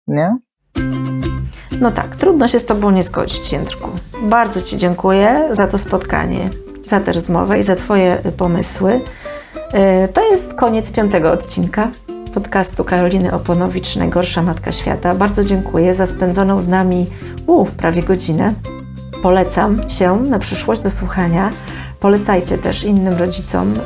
[0.07, 0.37] Nie?
[1.81, 3.89] No tak, trudno się z Tobą nie zgodzić, Jędrku.
[4.23, 6.51] Bardzo Ci dziękuję za to spotkanie,
[6.85, 9.01] za tę rozmowę i za Twoje pomysły.
[10.05, 11.91] Y, to jest koniec piątego odcinka
[12.33, 15.15] podcastu Karoliny Oponowicz, Najgorsza Matka Świata.
[15.15, 17.07] Bardzo dziękuję za spędzoną z nami
[17.47, 18.55] u, prawie godzinę.
[19.23, 21.51] Polecam się na przyszłość do słuchania.
[22.01, 23.81] Polecajcie też innym rodzicom y,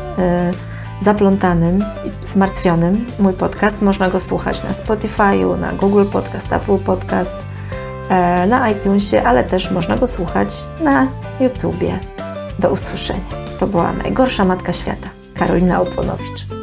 [1.01, 1.85] zaplątanym
[2.25, 3.83] zmartwionym mój podcast.
[3.83, 9.71] Można go słuchać na Spotify'u, na Google Podcast, Apple Podcast, y, na iTunesie, ale też
[9.71, 10.49] można go słuchać
[10.85, 11.07] na
[11.41, 11.99] YouTubie.
[12.59, 13.21] Do usłyszenia.
[13.61, 15.09] To była Najgorsza Matka Świata.
[15.35, 16.56] Karolina Oponowicz.